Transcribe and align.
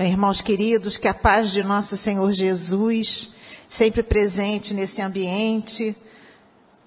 Irmãos 0.00 0.40
queridos, 0.40 0.96
que 0.96 1.08
a 1.08 1.14
paz 1.14 1.50
de 1.50 1.60
nosso 1.64 1.96
Senhor 1.96 2.32
Jesus, 2.32 3.30
sempre 3.68 4.00
presente 4.00 4.72
nesse 4.72 5.02
ambiente 5.02 5.96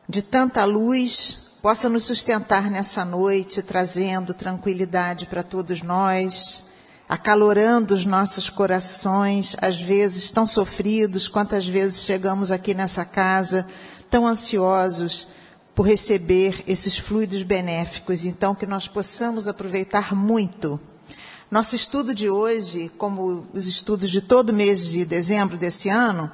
de 0.07 0.21
tanta 0.21 0.63
luz, 0.63 1.57
possa 1.61 1.89
nos 1.89 2.05
sustentar 2.05 2.71
nessa 2.71 3.03
noite, 3.03 3.61
trazendo 3.61 4.33
tranquilidade 4.33 5.25
para 5.25 5.43
todos 5.43 5.81
nós, 5.81 6.63
acalorando 7.09 7.93
os 7.95 8.05
nossos 8.05 8.49
corações, 8.49 9.57
às 9.61 9.75
vezes 9.75 10.31
tão 10.31 10.47
sofridos, 10.47 11.27
quantas 11.27 11.67
vezes 11.67 12.05
chegamos 12.05 12.49
aqui 12.49 12.73
nessa 12.73 13.03
casa 13.03 13.67
tão 14.09 14.25
ansiosos 14.25 15.27
por 15.75 15.85
receber 15.85 16.63
esses 16.65 16.97
fluidos 16.97 17.43
benéficos, 17.43 18.23
então 18.23 18.55
que 18.55 18.65
nós 18.65 18.87
possamos 18.87 19.49
aproveitar 19.49 20.15
muito 20.15 20.79
nosso 21.51 21.75
estudo 21.75 22.15
de 22.15 22.29
hoje, 22.29 22.89
como 22.97 23.45
os 23.53 23.67
estudos 23.67 24.09
de 24.09 24.21
todo 24.21 24.53
mês 24.53 24.89
de 24.89 25.03
dezembro 25.03 25.57
desse 25.57 25.89
ano, 25.89 26.31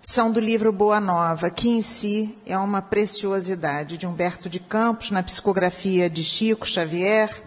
são 0.00 0.30
do 0.30 0.38
livro 0.38 0.70
Boa 0.70 1.00
Nova, 1.00 1.50
que 1.50 1.68
em 1.68 1.82
si 1.82 2.38
é 2.46 2.56
uma 2.56 2.80
preciosidade 2.80 3.98
de 3.98 4.06
Humberto 4.06 4.48
de 4.48 4.60
Campos, 4.60 5.10
na 5.10 5.24
psicografia 5.24 6.08
de 6.08 6.22
Chico 6.22 6.68
Xavier. 6.68 7.42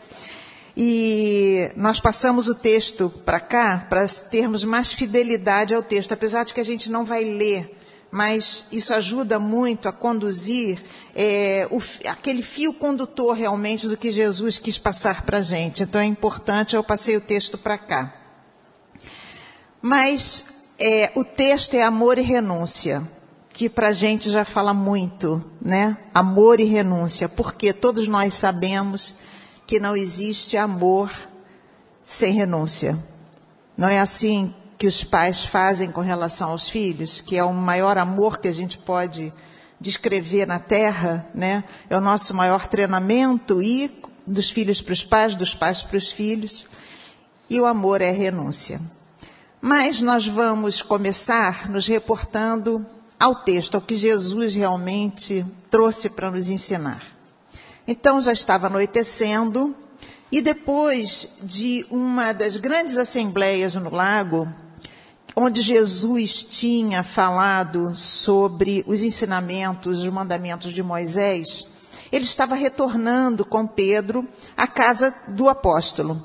E 0.76 1.72
nós 1.78 1.98
passamos 1.98 2.50
o 2.50 2.56
texto 2.56 3.10
para 3.26 3.40
cá 3.40 3.88
para 3.90 4.06
termos 4.30 4.66
mais 4.66 4.92
fidelidade 4.92 5.74
ao 5.74 5.82
texto, 5.82 6.12
apesar 6.12 6.44
de 6.44 6.54
que 6.54 6.60
a 6.60 6.66
gente 6.66 6.92
não 6.92 7.06
vai 7.06 7.24
ler 7.24 7.83
mas 8.14 8.68
isso 8.72 8.94
ajuda 8.94 9.40
muito 9.40 9.90
a 9.90 9.92
conduzir 9.92 10.84
é, 11.16 11.68
o, 11.72 11.82
aquele 12.08 12.44
fio 12.44 12.72
condutor 12.72 13.36
realmente 13.36 13.88
do 13.88 13.98
que 13.98 14.12
Jesus 14.12 14.60
quis 14.60 14.78
passar 14.78 15.24
para 15.24 15.40
a 15.40 15.42
gente. 15.42 15.82
Então 15.82 16.00
é 16.00 16.06
importante, 16.06 16.76
eu 16.76 16.84
passei 16.84 17.18
o 17.18 17.22
texto 17.22 17.58
para 17.58 17.76
cá. 17.76 18.14
Mas 19.82 20.46
é, 20.78 21.12
o 21.16 21.24
texto 21.24 21.74
é 21.74 21.82
amor 21.82 22.20
e 22.20 22.22
renúncia, 22.22 23.02
que 23.52 23.68
para 23.68 23.88
a 23.88 23.94
gente 23.94 24.30
já 24.30 24.46
fala 24.46 24.76
muito, 24.76 25.44
né? 25.60 25.98
Amor 26.14 26.60
e 26.60 26.66
renúncia, 26.66 27.28
porque 27.28 27.74
todos 27.74 28.08
nós 28.08 28.36
sabemos 28.36 29.16
que 29.66 29.80
não 29.80 29.98
existe 29.98 30.56
amor 30.56 31.10
sem 32.04 32.32
renúncia. 32.32 32.96
Não 33.76 33.88
é 33.88 34.00
assim 34.00 34.54
que 34.78 34.88
os 34.88 35.04
pais 35.04 35.44
fazem 35.44 35.92
com 35.92 36.02
relação 36.02 36.52
aos 36.52 36.68
filhos, 36.68 37.22
que 37.22 37.38
é 37.38 37.44
o 37.44 37.54
maior 37.54 37.98
amor 37.98 38.40
que 38.40 38.48
a 38.48 38.54
gente 38.54 38.78
pode 38.78 39.32
descrever 39.80 40.48
na 40.48 40.60
Terra, 40.60 41.28
né? 41.34 41.64
É 41.90 41.98
o 41.98 42.02
nosso 42.02 42.34
maior 42.34 42.68
treinamento 42.68 43.62
e 43.62 43.92
dos 44.26 44.50
filhos 44.50 44.82
para 44.82 44.94
os 44.94 45.04
pais, 45.04 45.36
dos 45.36 45.54
pais 45.54 45.84
para 45.84 45.98
os 45.98 46.12
filhos. 46.12 46.66
E 47.50 47.60
o 47.60 47.66
amor 47.66 48.02
é 48.02 48.10
renúncia. 48.10 48.80
Mas 49.62 50.02
nós 50.02 50.28
vamos 50.28 50.82
começar 50.82 51.70
nos 51.70 51.88
reportando 51.88 52.86
ao 53.20 53.36
texto, 53.36 53.76
ao 53.76 53.82
que 53.82 53.96
Jesus 53.96 54.56
realmente 54.56 55.46
trouxe 55.70 56.10
para 56.10 56.32
nos 56.32 56.50
ensinar. 56.50 57.02
Então 57.88 58.22
já 58.22 58.32
estava 58.32 58.68
anoitecendo, 58.68 59.76
e 60.32 60.42
depois 60.42 61.38
de 61.44 61.86
uma 61.92 62.34
das 62.34 62.58
grandes 62.58 62.98
assembleias 62.98 63.76
no 63.76 63.94
lago, 63.94 64.48
onde 65.36 65.62
Jesus 65.62 66.44
tinha 66.44 67.04
falado 67.04 67.96
sobre 67.96 68.84
os 68.88 69.02
ensinamentos, 69.02 70.02
os 70.02 70.10
mandamentos 70.10 70.72
de 70.72 70.84
Moisés, 70.84 71.66
ele 72.12 72.24
estava 72.24 72.54
retornando 72.54 73.44
com 73.44 73.66
Pedro 73.66 74.28
à 74.56 74.68
casa 74.68 75.14
do 75.30 75.50
apóstolo. 75.50 76.24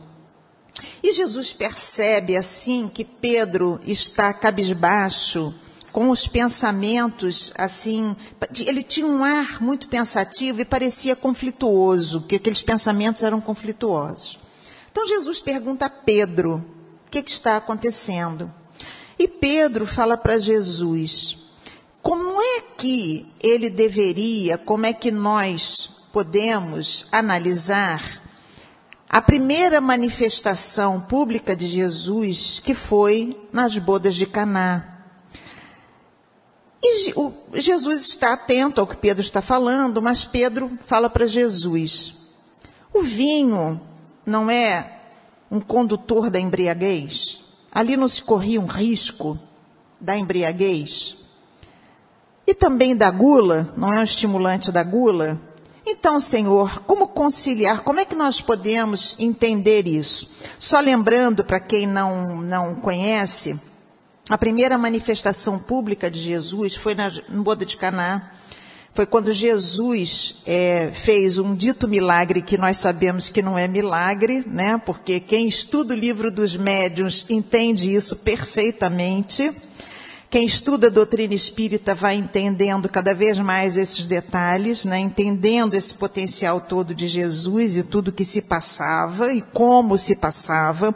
E 1.02 1.12
Jesus 1.12 1.52
percebe 1.52 2.36
assim 2.36 2.88
que 2.88 3.04
Pedro 3.04 3.80
está 3.84 4.32
cabisbaixo, 4.32 5.54
com 5.90 6.10
os 6.10 6.28
pensamentos 6.28 7.52
assim, 7.56 8.14
ele 8.66 8.82
tinha 8.82 9.06
um 9.06 9.24
ar 9.24 9.60
muito 9.62 9.88
pensativo 9.88 10.60
e 10.60 10.64
parecia 10.64 11.16
conflituoso, 11.16 12.22
que 12.22 12.36
aqueles 12.36 12.62
pensamentos 12.62 13.22
eram 13.22 13.40
conflituosos. 13.40 14.38
Então 14.92 15.06
Jesus 15.08 15.40
pergunta 15.40 15.86
a 15.86 15.90
Pedro: 15.90 16.56
o 17.06 17.10
que, 17.10 17.22
que 17.22 17.30
está 17.30 17.56
acontecendo? 17.56 18.52
E 19.18 19.26
Pedro 19.26 19.86
fala 19.86 20.16
para 20.16 20.38
Jesus: 20.38 21.48
como 22.00 22.40
é 22.40 22.60
que 22.76 23.26
ele 23.40 23.68
deveria, 23.68 24.56
como 24.56 24.86
é 24.86 24.92
que 24.92 25.10
nós 25.10 25.90
podemos 26.12 27.06
analisar 27.10 28.22
a 29.08 29.20
primeira 29.20 29.80
manifestação 29.80 31.00
pública 31.00 31.56
de 31.56 31.66
Jesus, 31.66 32.60
que 32.60 32.74
foi 32.74 33.38
nas 33.52 33.76
bodas 33.78 34.14
de 34.14 34.26
Caná? 34.26 34.94
E 36.80 37.12
Jesus 37.54 38.02
está 38.02 38.34
atento 38.34 38.80
ao 38.80 38.86
que 38.86 38.96
Pedro 38.96 39.22
está 39.22 39.42
falando, 39.42 40.00
mas 40.00 40.24
Pedro 40.24 40.78
fala 40.86 41.10
para 41.10 41.26
Jesus: 41.26 42.18
o 42.94 43.02
vinho 43.02 43.80
não 44.24 44.48
é 44.48 45.00
um 45.50 45.60
condutor 45.60 46.30
da 46.30 46.38
embriaguez? 46.38 47.47
Ali 47.78 47.96
não 47.96 48.08
se 48.08 48.20
corria 48.20 48.60
um 48.60 48.66
risco 48.66 49.38
da 50.00 50.18
embriaguez? 50.18 51.18
E 52.44 52.52
também 52.52 52.96
da 52.96 53.08
gula, 53.08 53.72
não 53.76 53.94
é 53.94 54.00
um 54.00 54.02
estimulante 54.02 54.72
da 54.72 54.82
gula? 54.82 55.40
Então, 55.86 56.18
Senhor, 56.18 56.82
como 56.82 57.06
conciliar? 57.06 57.84
Como 57.84 58.00
é 58.00 58.04
que 58.04 58.16
nós 58.16 58.40
podemos 58.40 59.14
entender 59.20 59.86
isso? 59.86 60.28
Só 60.58 60.80
lembrando 60.80 61.44
para 61.44 61.60
quem 61.60 61.86
não, 61.86 62.38
não 62.38 62.74
conhece, 62.74 63.60
a 64.28 64.36
primeira 64.36 64.76
manifestação 64.76 65.56
pública 65.56 66.10
de 66.10 66.18
Jesus 66.18 66.74
foi 66.74 66.96
na, 66.96 67.12
no 67.28 67.44
Boda 67.44 67.64
de 67.64 67.76
Caná, 67.76 68.32
foi 68.98 69.06
quando 69.06 69.32
Jesus 69.32 70.42
é, 70.44 70.90
fez 70.92 71.38
um 71.38 71.54
dito 71.54 71.86
milagre 71.86 72.42
que 72.42 72.58
nós 72.58 72.78
sabemos 72.78 73.28
que 73.28 73.40
não 73.40 73.56
é 73.56 73.68
milagre, 73.68 74.42
né? 74.44 74.82
Porque 74.84 75.20
quem 75.20 75.46
estuda 75.46 75.94
o 75.94 75.96
livro 75.96 76.32
dos 76.32 76.56
médiuns 76.56 77.24
entende 77.30 77.94
isso 77.94 78.16
perfeitamente. 78.16 79.52
Quem 80.28 80.44
estuda 80.44 80.88
a 80.88 80.90
doutrina 80.90 81.32
espírita 81.32 81.94
vai 81.94 82.16
entendendo 82.16 82.88
cada 82.88 83.14
vez 83.14 83.38
mais 83.38 83.78
esses 83.78 84.04
detalhes, 84.04 84.84
né? 84.84 84.98
entendendo 84.98 85.74
esse 85.74 85.94
potencial 85.94 86.60
todo 86.60 86.92
de 86.92 87.06
Jesus 87.06 87.76
e 87.76 87.84
tudo 87.84 88.10
que 88.10 88.24
se 88.24 88.42
passava 88.42 89.32
e 89.32 89.40
como 89.40 89.96
se 89.96 90.16
passava. 90.16 90.92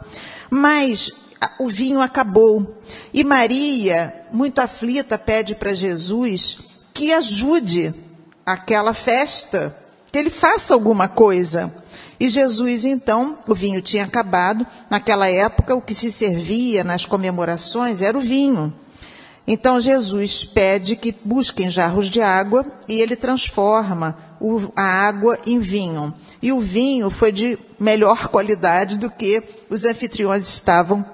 Mas 0.49 1.09
o 1.57 1.69
vinho 1.69 2.01
acabou. 2.01 2.81
E 3.13 3.23
Maria, 3.23 4.13
muito 4.29 4.59
aflita, 4.59 5.17
pede 5.17 5.55
para 5.55 5.73
Jesus 5.73 6.72
que 6.93 7.11
ajude 7.11 7.93
aquela 8.45 8.93
festa, 8.93 9.75
que 10.11 10.17
ele 10.17 10.29
faça 10.29 10.73
alguma 10.73 11.07
coisa. 11.07 11.73
E 12.19 12.29
Jesus, 12.29 12.85
então, 12.85 13.37
o 13.47 13.55
vinho 13.55 13.81
tinha 13.81 14.05
acabado. 14.05 14.65
Naquela 14.89 15.27
época, 15.27 15.75
o 15.75 15.81
que 15.81 15.93
se 15.93 16.11
servia 16.11 16.83
nas 16.83 17.05
comemorações 17.05 18.01
era 18.01 18.17
o 18.17 18.21
vinho. 18.21 18.73
Então, 19.45 19.81
Jesus 19.81 20.45
pede 20.45 20.95
que 20.95 21.13
busquem 21.23 21.69
jarros 21.69 22.09
de 22.09 22.21
água 22.21 22.65
e 22.87 23.01
ele 23.01 23.15
transforma 23.15 24.17
a 24.75 24.83
água 24.83 25.37
em 25.45 25.59
vinho. 25.59 26.13
E 26.41 26.51
o 26.51 26.59
vinho 26.59 27.09
foi 27.09 27.31
de 27.31 27.57
melhor 27.79 28.27
qualidade 28.27 28.97
do 28.97 29.09
que 29.09 29.43
os 29.69 29.83
anfitriões 29.83 30.47
estavam 30.47 31.05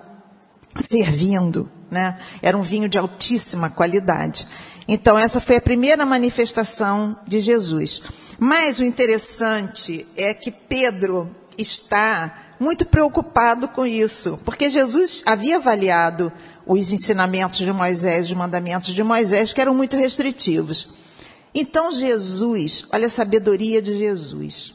servindo. 0.78 1.70
Né? 1.90 2.20
Era 2.42 2.58
um 2.58 2.62
vinho 2.62 2.88
de 2.88 2.98
altíssima 2.98 3.70
qualidade. 3.70 4.48
Então, 4.92 5.16
essa 5.20 5.40
foi 5.40 5.58
a 5.58 5.62
primeira 5.62 6.04
manifestação 6.04 7.16
de 7.28 7.40
Jesus. 7.40 8.02
Mas 8.40 8.80
o 8.80 8.84
interessante 8.84 10.04
é 10.18 10.34
que 10.34 10.50
Pedro 10.50 11.30
está 11.56 12.56
muito 12.60 12.88
preocupado 12.88 13.68
com 13.68 13.86
isso, 13.86 14.40
porque 14.44 14.68
Jesus 14.68 15.22
havia 15.28 15.58
avaliado 15.58 16.34
os 16.66 16.92
ensinamentos 16.92 17.60
de 17.60 17.72
Moisés, 17.72 18.26
os 18.26 18.36
mandamentos 18.36 18.96
de 18.96 19.04
Moisés, 19.04 19.54
que 19.54 19.62
eram 19.62 19.76
muito 19.76 19.96
restritivos. 19.96 20.88
Então, 21.54 21.92
Jesus, 21.92 22.88
olha 22.92 23.06
a 23.06 23.10
sabedoria 23.10 23.84
de 23.84 23.96
Jesus. 23.96 24.74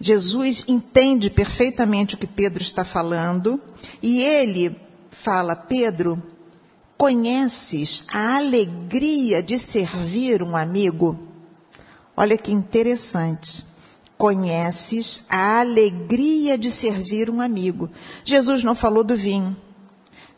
Jesus 0.00 0.64
entende 0.66 1.30
perfeitamente 1.30 2.16
o 2.16 2.18
que 2.18 2.26
Pedro 2.26 2.64
está 2.64 2.84
falando 2.84 3.60
e 4.02 4.24
ele 4.24 4.76
fala: 5.08 5.54
Pedro, 5.54 6.20
Conheces 6.96 8.04
a 8.12 8.36
alegria 8.36 9.42
de 9.42 9.58
servir 9.58 10.42
um 10.42 10.56
amigo? 10.56 11.18
Olha 12.16 12.38
que 12.38 12.52
interessante. 12.52 13.64
Conheces 14.16 15.26
a 15.28 15.60
alegria 15.60 16.56
de 16.56 16.70
servir 16.70 17.28
um 17.28 17.40
amigo. 17.40 17.90
Jesus 18.24 18.62
não 18.62 18.74
falou 18.74 19.02
do 19.02 19.16
vinho. 19.16 19.56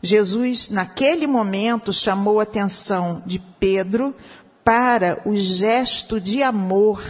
Jesus, 0.01 0.69
naquele 0.69 1.27
momento, 1.27 1.93
chamou 1.93 2.39
a 2.39 2.43
atenção 2.43 3.21
de 3.25 3.39
Pedro 3.59 4.15
para 4.63 5.21
o 5.25 5.35
gesto 5.35 6.19
de 6.19 6.41
amor 6.41 7.03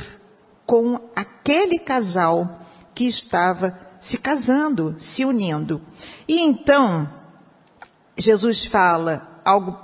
com 0.66 1.00
aquele 1.16 1.80
casal 1.80 2.60
que 2.94 3.06
estava 3.06 3.80
se 4.00 4.18
casando, 4.18 4.96
se 5.00 5.24
unindo. 5.24 5.82
E 6.28 6.42
então, 6.42 7.10
Jesus 8.18 8.66
fala 8.66 9.35
algo 9.46 9.80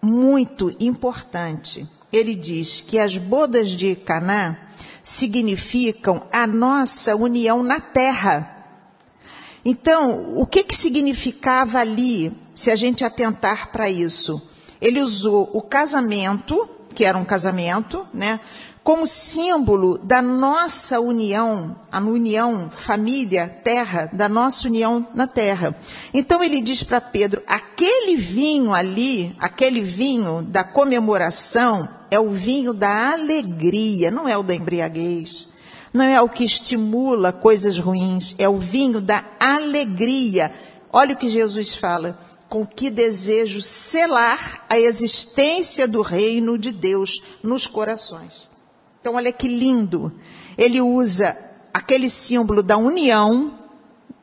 muito 0.00 0.74
importante. 0.78 1.86
Ele 2.12 2.34
diz 2.36 2.80
que 2.80 2.98
as 2.98 3.18
bodas 3.18 3.70
de 3.70 3.96
Caná 3.96 4.56
significam 5.02 6.22
a 6.32 6.46
nossa 6.46 7.14
união 7.16 7.62
na 7.62 7.80
terra. 7.80 8.52
Então, 9.64 10.34
o 10.36 10.46
que, 10.46 10.62
que 10.62 10.76
significava 10.76 11.80
ali, 11.80 12.32
se 12.54 12.70
a 12.70 12.76
gente 12.76 13.04
atentar 13.04 13.72
para 13.72 13.90
isso? 13.90 14.40
Ele 14.80 15.02
usou 15.02 15.50
o 15.52 15.60
casamento, 15.60 16.68
que 16.94 17.04
era 17.04 17.18
um 17.18 17.24
casamento, 17.24 18.06
né, 18.14 18.38
como 18.86 19.04
símbolo 19.04 19.98
da 19.98 20.22
nossa 20.22 21.00
união, 21.00 21.74
a 21.90 21.98
união 21.98 22.70
família, 22.70 23.48
terra, 23.64 24.08
da 24.12 24.28
nossa 24.28 24.68
união 24.68 25.04
na 25.12 25.26
terra. 25.26 25.76
Então 26.14 26.40
ele 26.40 26.60
diz 26.60 26.84
para 26.84 27.00
Pedro: 27.00 27.42
aquele 27.48 28.14
vinho 28.14 28.72
ali, 28.72 29.34
aquele 29.40 29.80
vinho 29.80 30.40
da 30.40 30.62
comemoração, 30.62 31.88
é 32.12 32.20
o 32.20 32.30
vinho 32.30 32.72
da 32.72 33.10
alegria, 33.10 34.12
não 34.12 34.28
é 34.28 34.38
o 34.38 34.44
da 34.44 34.54
embriaguez. 34.54 35.48
Não 35.92 36.04
é 36.04 36.22
o 36.22 36.28
que 36.28 36.44
estimula 36.44 37.32
coisas 37.32 37.80
ruins, 37.80 38.36
é 38.38 38.48
o 38.48 38.56
vinho 38.56 39.00
da 39.00 39.24
alegria. 39.40 40.52
Olha 40.92 41.12
o 41.12 41.18
que 41.18 41.28
Jesus 41.28 41.74
fala 41.74 42.16
com 42.48 42.64
que 42.64 42.88
desejo 42.88 43.60
selar 43.60 44.64
a 44.68 44.78
existência 44.78 45.88
do 45.88 46.02
reino 46.02 46.56
de 46.56 46.70
Deus 46.70 47.20
nos 47.42 47.66
corações. 47.66 48.45
Então, 49.06 49.14
olha 49.14 49.30
que 49.30 49.46
lindo. 49.46 50.12
Ele 50.58 50.80
usa 50.80 51.38
aquele 51.72 52.10
símbolo 52.10 52.60
da 52.60 52.76
união, 52.76 53.56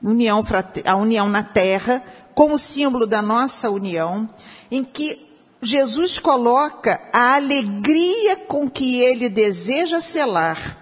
união 0.03 0.44
a 0.83 0.95
união 0.97 1.30
na 1.30 1.41
terra, 1.41 2.03
como 2.35 2.59
símbolo 2.59 3.07
da 3.07 3.21
nossa 3.21 3.69
união, 3.69 4.30
em 4.69 4.83
que 4.83 5.25
Jesus 5.62 6.19
coloca 6.19 7.00
a 7.13 7.35
alegria 7.35 8.35
com 8.35 8.69
que 8.69 9.00
ele 9.00 9.30
deseja 9.30 10.01
selar 10.01 10.77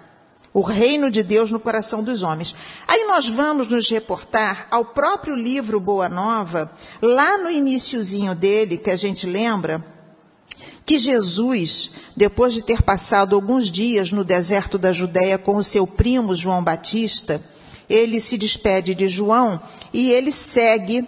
o 0.52 0.62
reino 0.62 1.08
de 1.08 1.22
Deus 1.22 1.52
no 1.52 1.60
coração 1.60 2.02
dos 2.02 2.24
homens. 2.24 2.56
Aí 2.88 3.04
nós 3.04 3.28
vamos 3.28 3.68
nos 3.68 3.88
reportar 3.88 4.66
ao 4.68 4.84
próprio 4.84 5.36
livro 5.36 5.78
Boa 5.78 6.08
Nova, 6.08 6.72
lá 7.00 7.38
no 7.38 7.48
iníciozinho 7.48 8.34
dele, 8.34 8.78
que 8.78 8.90
a 8.90 8.96
gente 8.96 9.28
lembra, 9.28 9.80
que 10.84 10.98
Jesus, 10.98 11.90
depois 12.16 12.52
de 12.54 12.62
ter 12.62 12.82
passado 12.82 13.34
alguns 13.34 13.70
dias 13.70 14.10
no 14.12 14.24
deserto 14.24 14.78
da 14.78 14.92
Judéia 14.92 15.38
com 15.38 15.56
o 15.56 15.64
seu 15.64 15.86
primo 15.86 16.34
João 16.34 16.62
Batista, 16.62 17.42
ele 17.88 18.20
se 18.20 18.38
despede 18.38 18.94
de 18.94 19.08
João 19.08 19.60
e 19.92 20.10
ele 20.10 20.32
segue, 20.32 21.06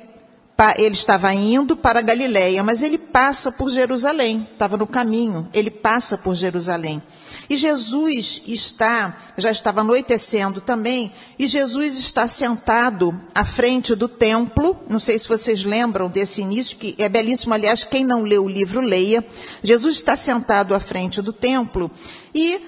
ele 0.77 0.95
estava 0.95 1.33
indo 1.35 1.77
para 1.77 2.03
Galiléia, 2.03 2.63
mas 2.63 2.83
ele 2.83 2.99
passa 2.99 3.51
por 3.51 3.71
Jerusalém, 3.71 4.47
estava 4.53 4.77
no 4.77 4.87
caminho, 4.87 5.49
ele 5.53 5.71
passa 5.71 6.19
por 6.19 6.35
Jerusalém. 6.35 7.03
E 7.49 7.57
Jesus 7.57 8.43
está, 8.47 9.17
já 9.37 9.51
estava 9.51 9.83
anoitecendo 9.83 10.61
também, 10.61 11.13
e 11.39 11.47
Jesus 11.47 11.99
está 11.99 12.27
sentado 12.27 13.19
à 13.35 13.45
frente 13.45 13.95
do 13.95 14.09
templo. 14.09 14.79
Não 14.89 14.99
sei 14.99 15.19
se 15.19 15.29
vocês 15.29 15.65
lembram 15.65 16.09
desse 16.09 16.41
início, 16.41 16.77
que 16.77 16.95
é 16.99 17.09
belíssimo. 17.09 17.55
Aliás, 17.55 17.85
quem 17.85 18.05
não 18.05 18.23
leu 18.23 18.45
o 18.45 18.49
livro, 18.49 18.81
leia. 18.81 19.25
Jesus 19.63 19.97
está 19.97 20.17
sentado 20.17 20.75
à 20.75 20.81
frente 20.81 21.21
do 21.21 21.33
templo 21.33 21.91
e 22.35 22.61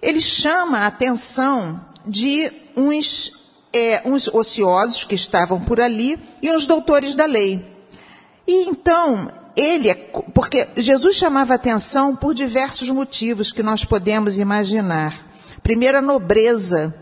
ele 0.00 0.20
chama 0.20 0.78
a 0.78 0.86
atenção 0.86 1.80
de 2.06 2.50
uns, 2.76 3.32
é, 3.72 4.02
uns 4.04 4.28
ociosos 4.28 5.04
que 5.04 5.14
estavam 5.14 5.60
por 5.60 5.80
ali 5.80 6.18
e 6.40 6.50
uns 6.50 6.66
doutores 6.66 7.14
da 7.14 7.26
lei. 7.26 7.64
E 8.46 8.68
então 8.68 9.41
ele 9.56 9.90
é, 9.90 9.94
porque 9.94 10.68
Jesus 10.76 11.16
chamava 11.16 11.54
atenção 11.54 12.16
por 12.16 12.34
diversos 12.34 12.88
motivos 12.90 13.52
que 13.52 13.62
nós 13.62 13.84
podemos 13.84 14.38
imaginar. 14.38 15.26
Primeiro, 15.62 15.98
a 15.98 16.02
nobreza, 16.02 16.94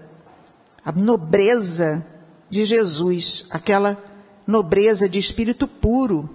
a 0.85 0.93
nobreza 0.93 2.05
de 2.49 2.65
Jesus, 2.65 3.47
aquela 3.51 3.97
nobreza 4.47 5.09
de 5.09 5.19
espírito 5.19 5.69
puro. 5.69 6.29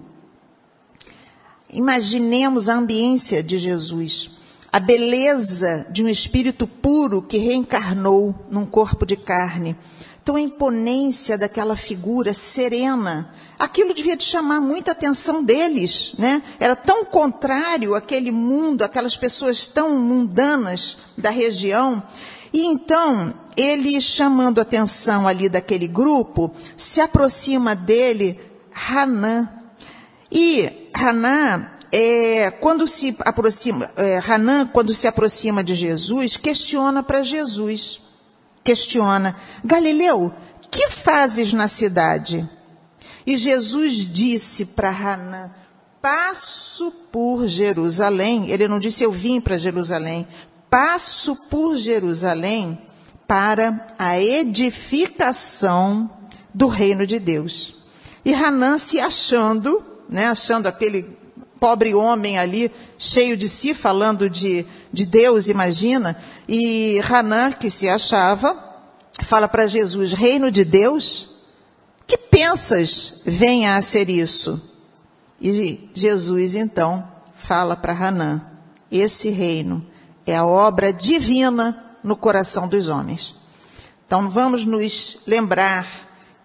Imaginemos 1.70 2.68
a 2.68 2.74
ambiência 2.74 3.42
de 3.42 3.58
Jesus, 3.58 4.30
a 4.72 4.80
beleza 4.80 5.86
de 5.90 6.02
um 6.02 6.08
espírito 6.08 6.66
puro 6.66 7.20
que 7.20 7.38
reencarnou 7.38 8.34
num 8.50 8.64
corpo 8.64 9.04
de 9.04 9.16
carne. 9.16 9.76
Então, 10.26 10.34
a 10.34 10.40
imponência 10.40 11.38
daquela 11.38 11.76
figura 11.76 12.34
serena, 12.34 13.32
aquilo 13.56 13.94
devia 13.94 14.18
chamar 14.18 14.60
muita 14.60 14.90
atenção 14.90 15.44
deles, 15.44 16.14
né? 16.18 16.42
Era 16.58 16.74
tão 16.74 17.04
contrário 17.04 17.94
àquele 17.94 18.32
mundo, 18.32 18.82
aquelas 18.82 19.16
pessoas 19.16 19.68
tão 19.68 19.96
mundanas 20.00 20.98
da 21.16 21.30
região. 21.30 22.02
E 22.52 22.64
então, 22.64 23.32
ele 23.56 24.00
chamando 24.00 24.58
a 24.58 24.62
atenção 24.62 25.28
ali 25.28 25.48
daquele 25.48 25.86
grupo, 25.86 26.50
se 26.76 27.00
aproxima 27.00 27.76
dele 27.76 28.40
Hanã. 28.90 29.48
E 30.28 30.68
Hanã, 30.92 31.70
é, 31.92 32.50
quando 32.50 32.88
se 32.88 33.16
aproxima, 33.20 33.88
é, 33.96 34.18
quando 34.72 34.92
se 34.92 35.06
aproxima 35.06 35.62
de 35.62 35.76
Jesus, 35.76 36.36
questiona 36.36 37.00
para 37.00 37.22
Jesus 37.22 38.05
questiona: 38.66 39.36
Galileu, 39.64 40.34
que 40.70 40.90
fazes 40.90 41.52
na 41.52 41.68
cidade? 41.68 42.46
E 43.24 43.36
Jesus 43.36 43.94
disse 43.94 44.66
para 44.66 44.90
Hanã: 44.90 45.50
Passo 46.02 46.90
por 47.12 47.46
Jerusalém. 47.46 48.50
Ele 48.50 48.66
não 48.66 48.80
disse 48.80 49.04
eu 49.04 49.12
vim 49.12 49.40
para 49.40 49.56
Jerusalém. 49.56 50.26
Passo 50.68 51.36
por 51.48 51.76
Jerusalém 51.76 52.78
para 53.26 53.86
a 53.98 54.20
edificação 54.20 56.10
do 56.52 56.66
reino 56.66 57.06
de 57.06 57.18
Deus. 57.18 57.76
E 58.24 58.34
Hanã 58.34 58.78
se 58.78 58.98
achando, 59.00 59.82
né, 60.08 60.26
achando 60.26 60.66
aquele 60.66 61.16
pobre 61.58 61.94
homem 61.94 62.38
ali, 62.38 62.70
cheio 62.98 63.36
de 63.36 63.48
si, 63.48 63.74
falando 63.74 64.28
de, 64.28 64.64
de 64.92 65.06
Deus, 65.06 65.48
imagina. 65.48 66.16
E 66.48 67.00
Hanã, 67.00 67.52
que 67.52 67.70
se 67.70 67.88
achava, 67.88 68.56
fala 69.22 69.48
para 69.48 69.66
Jesus: 69.66 70.12
Reino 70.12 70.50
de 70.50 70.64
Deus? 70.64 71.36
Que 72.06 72.16
pensas 72.16 73.22
venha 73.24 73.76
a 73.76 73.82
ser 73.82 74.08
isso? 74.08 74.62
E 75.40 75.90
Jesus 75.92 76.54
então 76.54 77.06
fala 77.34 77.76
para 77.76 77.92
Hanã: 77.92 78.42
Esse 78.90 79.30
reino 79.30 79.84
é 80.26 80.36
a 80.36 80.46
obra 80.46 80.92
divina 80.92 81.84
no 82.02 82.16
coração 82.16 82.68
dos 82.68 82.88
homens. 82.88 83.34
Então 84.06 84.30
vamos 84.30 84.64
nos 84.64 85.18
lembrar 85.26 85.86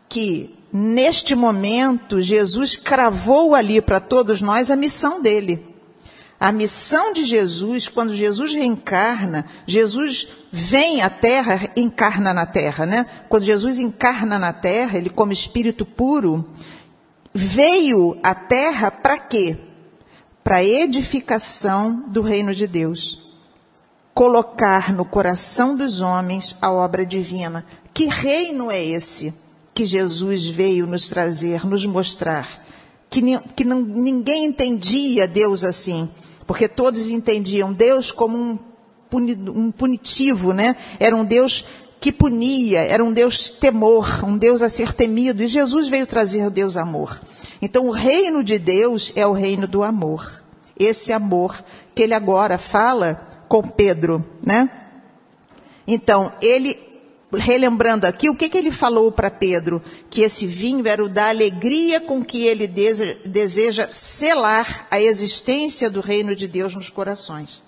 que 0.10 0.58
neste 0.74 1.36
momento 1.36 2.20
Jesus 2.20 2.75
cravou 2.75 3.53
ali 3.53 3.79
para 3.81 4.00
todos 4.00 4.41
nós 4.41 4.72
a 4.72 4.75
missão 4.75 5.22
dele. 5.22 5.71
A 6.41 6.51
missão 6.51 7.13
de 7.13 7.24
Jesus, 7.24 7.88
quando 7.88 8.15
Jesus 8.15 8.51
reencarna, 8.51 9.45
Jesus 9.67 10.27
vem 10.51 11.03
à 11.03 11.07
terra, 11.07 11.69
encarna 11.75 12.33
na 12.33 12.48
terra, 12.48 12.83
né? 12.83 13.05
Quando 13.29 13.43
Jesus 13.43 13.77
encarna 13.77 14.39
na 14.39 14.51
terra, 14.51 14.98
ele 14.98 15.12
como 15.12 15.31
espírito 15.31 15.86
puro, 15.86 16.50
veio 17.31 18.17
à 18.24 18.33
terra 18.33 18.89
para 18.89 19.19
quê? 19.19 19.55
Para 20.43 20.63
edificação 20.63 22.05
do 22.07 22.24
reino 22.24 22.55
de 22.55 22.65
Deus. 22.65 23.29
Colocar 24.12 24.91
no 24.91 25.05
coração 25.05 25.77
dos 25.77 26.01
homens 26.01 26.55
a 26.60 26.71
obra 26.71 27.05
divina. 27.05 27.63
Que 27.93 28.07
reino 28.07 28.71
é 28.71 28.83
esse 28.83 29.31
que 29.75 29.86
Jesus 29.86 30.48
veio 30.48 30.88
nos 30.88 31.07
trazer, 31.07 31.67
nos 31.67 31.86
mostrar? 31.86 32.65
Que, 33.12 33.21
que 33.55 33.63
não, 33.63 33.79
ninguém 33.81 34.45
entendia 34.45 35.27
Deus 35.27 35.63
assim 35.63 36.10
porque 36.51 36.67
todos 36.67 37.10
entendiam 37.10 37.72
Deus 37.72 38.12
como 38.12 38.38
um, 38.38 38.60
um 39.13 39.72
punitivo, 39.72 40.51
né? 40.51 40.75
Era 41.00 41.15
um 41.15 41.24
Deus 41.24 41.63
que 41.98 42.12
punia, 42.12 42.81
era 42.81 43.01
um 43.01 43.13
Deus 43.13 43.48
temor, 43.48 44.25
um 44.25 44.38
Deus 44.38 44.62
a 44.62 44.67
ser 44.67 44.91
temido, 44.91 45.41
e 45.41 45.48
Jesus 45.48 45.88
veio 45.88 46.05
trazer 46.05 46.46
o 46.46 46.51
Deus 46.51 46.75
amor. 46.75 47.22
Então, 47.62 47.88
o 47.88 47.91
reino 47.91 48.43
de 48.43 48.60
Deus 48.60 49.13
é 49.15 49.25
o 49.25 49.31
reino 49.31 49.65
do 49.65 49.81
amor. 49.81 50.43
Esse 50.77 51.13
amor 51.13 51.63
que 51.96 52.03
ele 52.03 52.13
agora 52.13 52.58
fala 52.58 53.46
com 53.48 53.63
Pedro, 53.63 54.22
né? 54.46 54.70
Então, 55.88 56.34
ele 56.41 56.77
relembrando 57.40 58.06
aqui, 58.06 58.30
o 58.30 58.36
que, 58.36 58.50
que 58.50 58.58
ele 58.58 58.72
falou 58.72 59.12
para 59.12 59.32
Pedro? 59.32 59.82
Que 60.10 60.22
esse 60.22 60.46
vinho 60.46 60.88
era 60.88 61.04
o 61.04 61.10
da 61.10 61.30
alegria 61.30 62.02
com 62.02 62.24
que 62.24 62.44
ele 62.44 62.68
deseja 62.68 63.90
selar 63.90 64.88
a 64.92 65.00
existência 65.00 65.90
do 65.90 66.02
reino 66.02 66.36
de 66.36 66.48
Deus 66.48 66.76
nos 66.76 66.90
corações. 66.90 67.64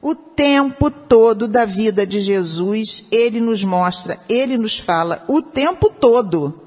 O 0.00 0.14
tempo 0.14 0.90
todo 0.90 1.48
da 1.48 1.64
vida 1.64 2.06
de 2.06 2.20
Jesus, 2.20 3.06
ele 3.10 3.40
nos 3.40 3.64
mostra, 3.64 4.18
ele 4.28 4.56
nos 4.56 4.78
fala, 4.78 5.24
o 5.28 5.42
tempo 5.42 5.90
todo. 5.90 6.62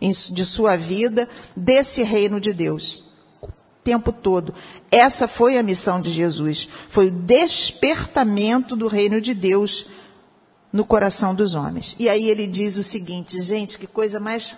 de 0.00 0.44
sua 0.44 0.76
vida 0.76 1.28
desse 1.56 2.02
reino 2.02 2.40
de 2.40 2.52
Deus. 2.52 3.04
O 3.40 3.48
tempo 3.84 4.12
todo. 4.12 4.52
Essa 4.90 5.28
foi 5.28 5.56
a 5.56 5.62
missão 5.62 6.00
de 6.00 6.10
Jesus. 6.10 6.68
Foi 6.90 7.06
o 7.06 7.12
despertamento 7.12 8.74
do 8.74 8.88
reino 8.88 9.20
de 9.20 9.32
Deus 9.32 9.86
no 10.72 10.84
coração 10.84 11.34
dos 11.34 11.54
homens. 11.54 11.94
E 11.98 12.08
aí 12.08 12.28
ele 12.28 12.46
diz 12.46 12.76
o 12.76 12.82
seguinte, 12.82 13.40
gente, 13.40 13.78
que 13.78 13.86
coisa 13.86 14.18
mais 14.18 14.56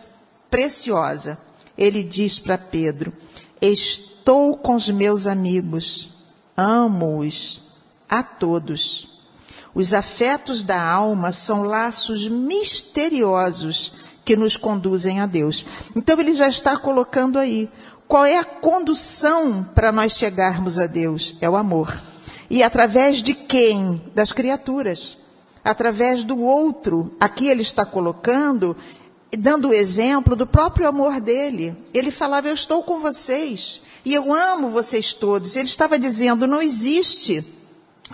preciosa. 0.51 1.39
Ele 1.77 2.05
diz 2.05 2.39
para 2.39 2.57
Pedro: 2.57 3.13
Estou 3.61 4.57
com 4.57 4.77
os 4.77 4.89
meus 4.89 5.27
amigos, 5.27 6.11
amo-os 6.57 7.63
a 8.09 8.23
todos. 8.23 9.09
Os 9.75 9.93
afetos 9.93 10.63
da 10.63 10.81
alma 10.81 11.33
são 11.33 11.65
laços 11.65 12.29
misteriosos 12.29 13.95
que 14.25 14.37
nos 14.37 14.57
conduzem 14.57 15.21
a 15.21 15.27
Deus. 15.27 15.67
Então 15.97 16.21
ele 16.21 16.35
já 16.35 16.47
está 16.47 16.77
colocando 16.77 17.39
aí 17.39 17.69
qual 18.07 18.25
é 18.25 18.39
a 18.39 18.45
condução 18.45 19.65
para 19.75 19.91
nós 19.91 20.13
chegarmos 20.13 20.79
a 20.79 20.87
Deus? 20.87 21.35
É 21.41 21.49
o 21.49 21.57
amor. 21.57 22.01
E 22.49 22.63
através 22.63 23.23
de 23.23 23.35
quem? 23.35 24.01
Das 24.15 24.31
criaturas. 24.31 25.19
Através 25.65 26.23
do 26.23 26.41
outro. 26.41 27.15
Aqui 27.19 27.49
ele 27.49 27.63
está 27.63 27.87
colocando, 27.87 28.77
dando 29.37 29.69
o 29.69 29.75
exemplo 29.75 30.37
do 30.37 30.47
próprio 30.47 30.87
amor 30.87 31.21
dele. 31.21 31.77
Ele 31.93 32.11
falava: 32.11 32.49
Eu 32.49 32.55
estou 32.55 32.83
com 32.83 33.01
vocês 33.01 33.83
e 34.05 34.13
eu 34.13 34.33
amo 34.33 34.69
vocês 34.69 35.15
todos. 35.15 35.57
Ele 35.57 35.69
estava 35.69 35.99
dizendo: 35.99 36.47
Não 36.47 36.61
existe 36.61 37.45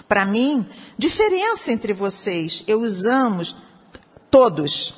para 0.09 0.25
mim 0.25 0.67
diferença 0.97 1.73
entre 1.73 1.93
vocês. 1.93 2.63
Eu 2.67 2.81
os 2.81 3.05
amo 3.05 3.43
todos. 4.31 4.95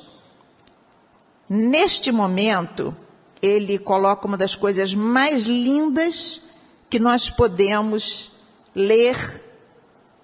Neste 1.49 2.11
momento, 2.11 2.95
ele 3.41 3.77
coloca 3.77 4.27
uma 4.27 4.37
das 4.37 4.55
coisas 4.55 4.93
mais 4.93 5.43
lindas 5.43 6.43
que 6.89 6.99
nós 6.99 7.29
podemos 7.29 8.31
ler, 8.73 9.43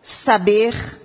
saber, 0.01 0.98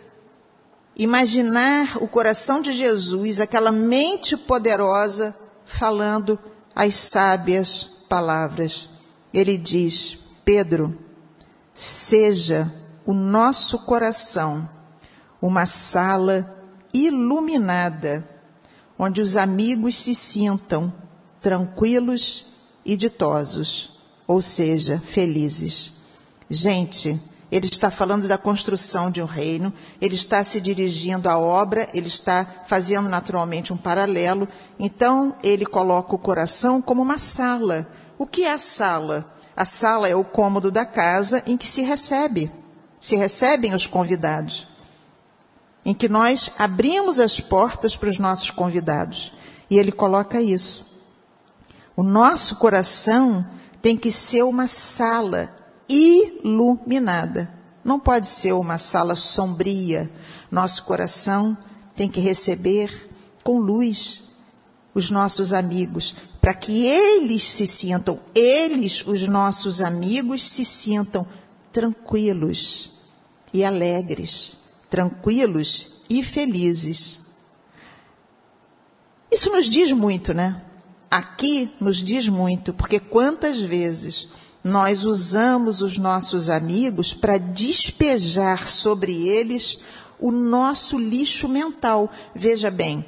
imaginar 0.96 1.96
o 2.02 2.08
coração 2.08 2.62
de 2.62 2.72
Jesus, 2.72 3.40
aquela 3.40 3.72
mente 3.72 4.36
poderosa, 4.36 5.34
falando 5.64 6.38
as 6.74 6.94
sábias 6.96 8.04
palavras. 8.08 8.90
Ele 9.32 9.56
diz: 9.56 10.18
Pedro, 10.44 10.98
seja 11.74 12.72
o 13.04 13.12
nosso 13.12 13.80
coração 13.80 14.68
uma 15.40 15.66
sala 15.66 16.56
iluminada, 16.92 18.26
onde 18.98 19.20
os 19.20 19.36
amigos 19.36 19.96
se 19.96 20.14
sintam 20.14 20.92
tranquilos 21.40 22.46
e 22.84 22.96
ditosos, 22.96 23.98
ou 24.26 24.40
seja, 24.40 25.02
felizes. 25.04 25.94
Gente, 26.48 27.20
ele 27.54 27.66
está 27.66 27.90
falando 27.90 28.26
da 28.26 28.36
construção 28.36 29.10
de 29.10 29.22
um 29.22 29.26
reino, 29.26 29.72
ele 30.00 30.16
está 30.16 30.42
se 30.42 30.60
dirigindo 30.60 31.28
à 31.28 31.38
obra, 31.38 31.88
ele 31.94 32.08
está 32.08 32.64
fazendo 32.66 33.08
naturalmente 33.08 33.72
um 33.72 33.76
paralelo. 33.76 34.48
Então, 34.78 35.36
ele 35.42 35.64
coloca 35.64 36.14
o 36.14 36.18
coração 36.18 36.82
como 36.82 37.00
uma 37.00 37.16
sala. 37.16 37.86
O 38.18 38.26
que 38.26 38.42
é 38.42 38.52
a 38.52 38.58
sala? 38.58 39.32
A 39.56 39.64
sala 39.64 40.08
é 40.08 40.16
o 40.16 40.24
cômodo 40.24 40.70
da 40.70 40.84
casa 40.84 41.44
em 41.46 41.56
que 41.56 41.66
se 41.66 41.82
recebe 41.82 42.50
se 43.04 43.16
recebem 43.16 43.74
os 43.74 43.86
convidados, 43.86 44.66
em 45.84 45.92
que 45.92 46.08
nós 46.08 46.50
abrimos 46.58 47.20
as 47.20 47.38
portas 47.38 47.94
para 47.98 48.08
os 48.08 48.18
nossos 48.18 48.50
convidados. 48.50 49.34
E 49.68 49.76
ele 49.76 49.92
coloca 49.92 50.40
isso. 50.40 50.98
O 51.94 52.02
nosso 52.02 52.56
coração 52.56 53.46
tem 53.82 53.94
que 53.94 54.10
ser 54.10 54.42
uma 54.42 54.66
sala 54.66 55.54
iluminada. 55.88 57.52
Não 57.84 58.00
pode 58.00 58.26
ser 58.26 58.52
uma 58.52 58.78
sala 58.78 59.14
sombria. 59.14 60.10
Nosso 60.50 60.84
coração 60.84 61.56
tem 61.94 62.08
que 62.08 62.20
receber 62.20 63.10
com 63.42 63.58
luz 63.58 64.24
os 64.94 65.10
nossos 65.10 65.52
amigos, 65.52 66.14
para 66.40 66.54
que 66.54 66.86
eles 66.86 67.42
se 67.42 67.66
sintam, 67.66 68.20
eles, 68.34 69.04
os 69.06 69.26
nossos 69.26 69.80
amigos, 69.80 70.48
se 70.48 70.64
sintam 70.64 71.26
tranquilos 71.72 72.92
e 73.52 73.64
alegres, 73.64 74.58
tranquilos 74.88 76.04
e 76.08 76.22
felizes. 76.22 77.20
Isso 79.30 79.50
nos 79.50 79.68
diz 79.68 79.90
muito, 79.90 80.32
né? 80.32 80.62
Aqui 81.10 81.72
nos 81.80 81.98
diz 81.98 82.28
muito, 82.28 82.72
porque 82.72 83.00
quantas 83.00 83.60
vezes 83.60 84.28
nós 84.64 85.04
usamos 85.04 85.82
os 85.82 85.98
nossos 85.98 86.48
amigos 86.48 87.12
para 87.12 87.36
despejar 87.36 88.66
sobre 88.66 89.28
eles 89.28 89.80
o 90.18 90.30
nosso 90.30 90.98
lixo 90.98 91.46
mental. 91.46 92.10
Veja 92.34 92.70
bem, 92.70 93.04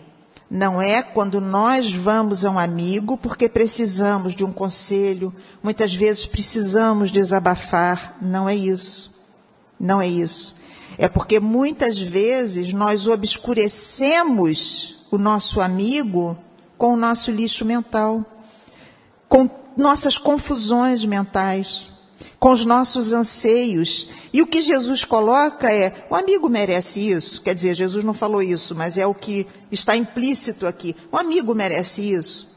não 0.50 0.82
é 0.82 1.02
quando 1.02 1.40
nós 1.40 1.92
vamos 1.92 2.44
a 2.44 2.50
um 2.50 2.58
amigo 2.58 3.16
porque 3.16 3.48
precisamos 3.48 4.34
de 4.34 4.44
um 4.44 4.52
conselho, 4.52 5.34
muitas 5.62 5.94
vezes 5.94 6.26
precisamos 6.26 7.10
desabafar, 7.10 8.18
não 8.20 8.46
é 8.46 8.54
isso. 8.54 9.16
Não 9.80 10.00
é 10.00 10.06
isso. 10.06 10.56
É 10.98 11.08
porque 11.08 11.40
muitas 11.40 11.98
vezes 11.98 12.72
nós 12.72 13.06
obscurecemos 13.06 15.06
o 15.10 15.18
nosso 15.18 15.60
amigo 15.60 16.36
com 16.76 16.94
o 16.94 16.96
nosso 16.96 17.30
lixo 17.30 17.64
mental, 17.64 18.24
com 19.36 19.50
nossas 19.76 20.16
confusões 20.16 21.04
mentais, 21.04 21.88
com 22.40 22.52
os 22.52 22.64
nossos 22.64 23.12
anseios. 23.12 24.08
E 24.32 24.40
o 24.40 24.46
que 24.46 24.62
Jesus 24.62 25.04
coloca 25.04 25.70
é: 25.70 26.06
o 26.08 26.14
amigo 26.14 26.48
merece 26.48 27.10
isso. 27.10 27.42
Quer 27.42 27.54
dizer, 27.54 27.74
Jesus 27.74 28.02
não 28.02 28.14
falou 28.14 28.42
isso, 28.42 28.74
mas 28.74 28.96
é 28.96 29.06
o 29.06 29.12
que 29.12 29.46
está 29.70 29.94
implícito 29.94 30.66
aqui. 30.66 30.96
O 31.12 31.18
amigo 31.18 31.54
merece 31.54 32.14
isso. 32.14 32.56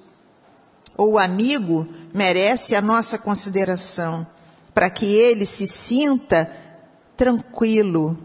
Ou 0.96 1.14
o 1.14 1.20
amigo 1.20 1.86
merece 2.14 2.74
a 2.76 2.82
nossa 2.82 3.18
consideração, 3.18 4.26
para 4.74 4.90
que 4.90 5.06
ele 5.06 5.46
se 5.46 5.68
sinta 5.68 6.50
tranquilo 7.18 8.18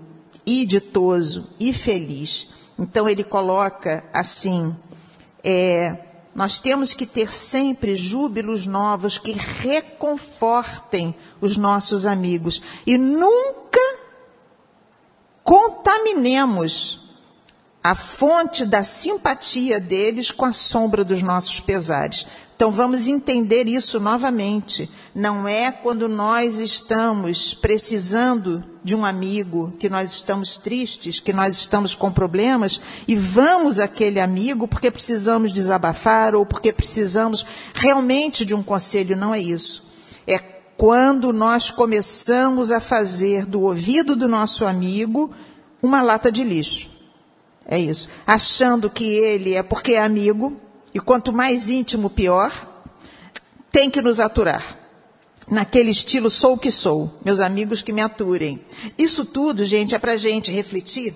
e 0.46 0.64
ditoso 0.64 1.50
e 1.58 1.73
feliz. 1.73 2.50
Então 2.78 3.08
ele 3.08 3.25
coloca 3.25 4.04
assim: 4.12 4.76
é, 5.42 6.03
nós 6.35 6.59
temos 6.59 6.93
que 6.95 7.07
ter 7.07 7.33
sempre 7.33 7.95
júbilos 7.95 8.67
novos 8.67 9.19
que 9.19 9.33
reconfortem 9.33 11.14
os 11.41 11.57
nossos 11.57 12.05
amigos 12.07 12.61
e 12.87 12.99
nunca 12.99 13.81
contaminemos 15.45 17.05
a 17.83 17.95
fonte 17.95 18.64
da 18.64 18.83
simpatia 18.83 19.79
deles 19.79 20.31
com 20.31 20.47
a 20.47 20.53
sombra 20.53 21.05
dos 21.05 21.23
nossos 21.23 21.61
pesares. 21.61 22.26
Então 22.64 22.73
vamos 22.73 23.06
entender 23.09 23.68
isso 23.68 24.00
novamente. 24.00 24.88
Não 25.14 25.47
é 25.47 25.71
quando 25.71 26.09
nós 26.09 26.59
estamos 26.59 27.52
precisando 27.52 28.64
de 28.83 28.97
um 28.97 29.04
amigo, 29.04 29.71
que 29.78 29.87
nós 29.87 30.12
estamos 30.12 30.56
tristes, 30.56 31.21
que 31.21 31.30
nós 31.30 31.59
estamos 31.59 31.94
com 31.94 32.11
problemas 32.11 32.80
e 33.06 33.14
vamos 33.14 33.78
àquele 33.78 34.18
amigo 34.18 34.66
porque 34.66 34.90
precisamos 34.90 35.52
desabafar 35.52 36.35
ou 36.35 36.47
porque 36.47 36.73
precisamos 36.73 37.44
realmente 37.75 38.47
de 38.47 38.54
um 38.54 38.62
conselho. 38.62 39.14
Não 39.14 39.35
é 39.35 39.40
isso. 39.40 39.87
É 40.26 40.38
quando 40.38 41.35
nós 41.35 41.71
começamos 41.71 42.73
a 42.73 42.80
fazer 42.80 43.44
do 43.44 43.61
ouvido 43.61 44.16
do 44.16 44.26
nosso 44.26 44.64
amigo 44.64 45.30
uma 45.83 46.00
lata 46.00 46.33
de 46.33 46.42
lixo. 46.42 46.88
É 47.66 47.78
isso. 47.78 48.09
Achando 48.26 48.88
que 48.88 49.04
ele 49.04 49.52
é 49.52 49.62
porque 49.62 49.92
é 49.92 50.02
amigo, 50.02 50.63
e 50.95 51.01
quanto 51.01 51.33
mais 51.33 51.69
íntimo, 51.69 52.09
pior, 52.09 52.53
tem 53.71 53.91
que 53.91 54.01
nos 54.01 54.21
aturar. 54.21 54.79
Naquele 55.51 55.91
estilo, 55.91 56.31
sou 56.31 56.55
o 56.55 56.59
que 56.59 56.71
sou, 56.71 57.19
meus 57.25 57.41
amigos 57.41 57.83
que 57.83 57.93
me 57.93 58.01
aturem. 58.01 58.65
Isso 58.97 59.25
tudo, 59.25 59.65
gente, 59.65 59.95
é 59.95 59.99
para 59.99 60.17
gente 60.17 60.53
refletir, 60.53 61.15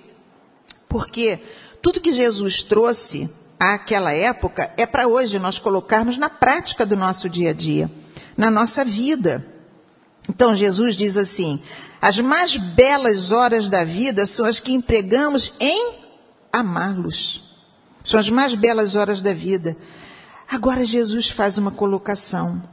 porque 0.89 1.39
tudo 1.81 2.01
que 2.01 2.11
Jesus 2.11 2.61
trouxe 2.61 3.29
àquela 3.57 4.11
época 4.11 4.71
é 4.77 4.85
para 4.85 5.07
hoje 5.07 5.39
nós 5.39 5.57
colocarmos 5.57 6.17
na 6.17 6.29
prática 6.29 6.85
do 6.85 6.95
nosso 6.95 7.29
dia 7.29 7.51
a 7.51 7.53
dia, 7.53 7.89
na 8.37 8.51
nossa 8.51 8.83
vida. 8.83 9.45
Então 10.27 10.55
Jesus 10.55 10.95
diz 10.95 11.17
assim: 11.17 11.59
as 12.01 12.19
mais 12.19 12.55
belas 12.55 13.31
horas 13.31 13.67
da 13.67 13.83
vida 13.83 14.25
são 14.25 14.45
as 14.45 14.59
que 14.59 14.73
empregamos 14.73 15.53
em 15.59 15.93
amá-los. 16.51 17.48
São 18.09 18.19
as 18.19 18.29
mais 18.31 18.55
belas 18.55 18.95
horas 18.95 19.21
da 19.21 19.35
vida. 19.35 19.77
Agora 20.49 20.83
Jesus 20.83 21.29
faz 21.29 21.59
uma 21.59 21.69
colocação, 21.69 22.67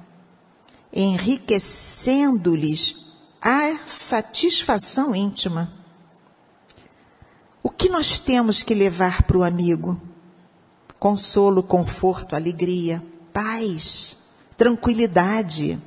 enriquecendo-lhes 0.90 3.12
a 3.38 3.76
satisfação 3.84 5.14
íntima. 5.14 5.70
O 7.62 7.68
que 7.68 7.90
nós 7.90 8.18
temos 8.18 8.62
que 8.62 8.72
levar 8.72 9.24
para 9.24 9.36
o 9.36 9.44
amigo? 9.44 10.00
Consolo, 10.98 11.62
conforto, 11.62 12.34
alegria. 12.34 13.02
paz, 13.30 14.16
tranquilidade. 14.56 15.78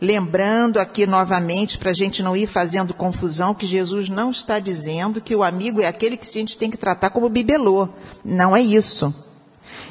Lembrando 0.00 0.78
aqui 0.78 1.06
novamente, 1.06 1.76
para 1.76 1.90
a 1.90 1.94
gente 1.94 2.22
não 2.22 2.36
ir 2.36 2.46
fazendo 2.46 2.94
confusão, 2.94 3.52
que 3.52 3.66
Jesus 3.66 4.08
não 4.08 4.30
está 4.30 4.60
dizendo 4.60 5.20
que 5.20 5.34
o 5.34 5.42
amigo 5.42 5.80
é 5.80 5.86
aquele 5.86 6.16
que 6.16 6.28
a 6.28 6.32
gente 6.32 6.56
tem 6.56 6.70
que 6.70 6.76
tratar 6.76 7.10
como 7.10 7.28
bibelô. 7.28 7.88
Não 8.24 8.56
é 8.56 8.62
isso. 8.62 9.12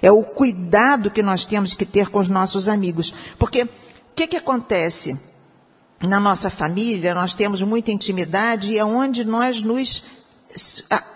É 0.02 0.10
o 0.10 0.24
cuidado 0.24 1.12
que 1.12 1.22
nós 1.22 1.44
temos 1.44 1.74
que 1.74 1.86
ter 1.86 2.10
com 2.10 2.20
os 2.20 2.30
nossos 2.30 2.70
amigos. 2.70 3.14
Porque 3.38 3.64
o 3.64 3.70
que, 4.16 4.28
que 4.28 4.38
acontece? 4.38 5.20
Na 6.02 6.20
nossa 6.20 6.50
família, 6.50 7.14
nós 7.14 7.34
temos 7.34 7.62
muita 7.62 7.92
intimidade 7.92 8.72
e 8.72 8.78
é 8.78 8.86
onde 8.86 9.26
nós 9.26 9.62
nos 9.62 10.04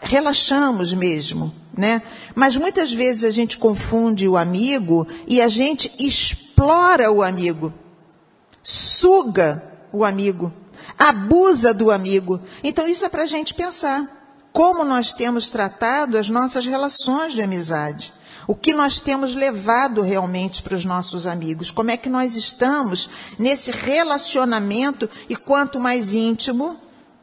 relaxamos 0.01 0.93
mesmo, 0.93 1.53
né? 1.75 2.01
Mas 2.35 2.57
muitas 2.57 2.91
vezes 2.91 3.23
a 3.23 3.31
gente 3.31 3.57
confunde 3.57 4.27
o 4.27 4.35
amigo 4.35 5.07
e 5.27 5.41
a 5.41 5.47
gente 5.47 5.91
explora 5.99 7.11
o 7.11 7.21
amigo, 7.21 7.73
suga 8.63 9.63
o 9.91 10.03
amigo, 10.05 10.51
abusa 10.97 11.73
do 11.73 11.91
amigo. 11.91 12.39
Então 12.63 12.87
isso 12.87 13.05
é 13.05 13.09
para 13.09 13.23
a 13.23 13.27
gente 13.27 13.53
pensar 13.53 14.07
como 14.51 14.83
nós 14.83 15.13
temos 15.13 15.49
tratado 15.49 16.17
as 16.17 16.29
nossas 16.29 16.65
relações 16.65 17.33
de 17.33 17.41
amizade. 17.41 18.13
O 18.47 18.55
que 18.55 18.73
nós 18.73 18.99
temos 18.99 19.35
levado 19.35 20.01
realmente 20.01 20.61
para 20.61 20.75
os 20.75 20.83
nossos 20.83 21.25
amigos? 21.25 21.71
Como 21.71 21.91
é 21.91 21.97
que 21.97 22.09
nós 22.09 22.35
estamos 22.35 23.09
nesse 23.37 23.71
relacionamento 23.71 25.09
e 25.29 25.35
quanto 25.35 25.79
mais 25.79 26.13
íntimo, 26.13 26.75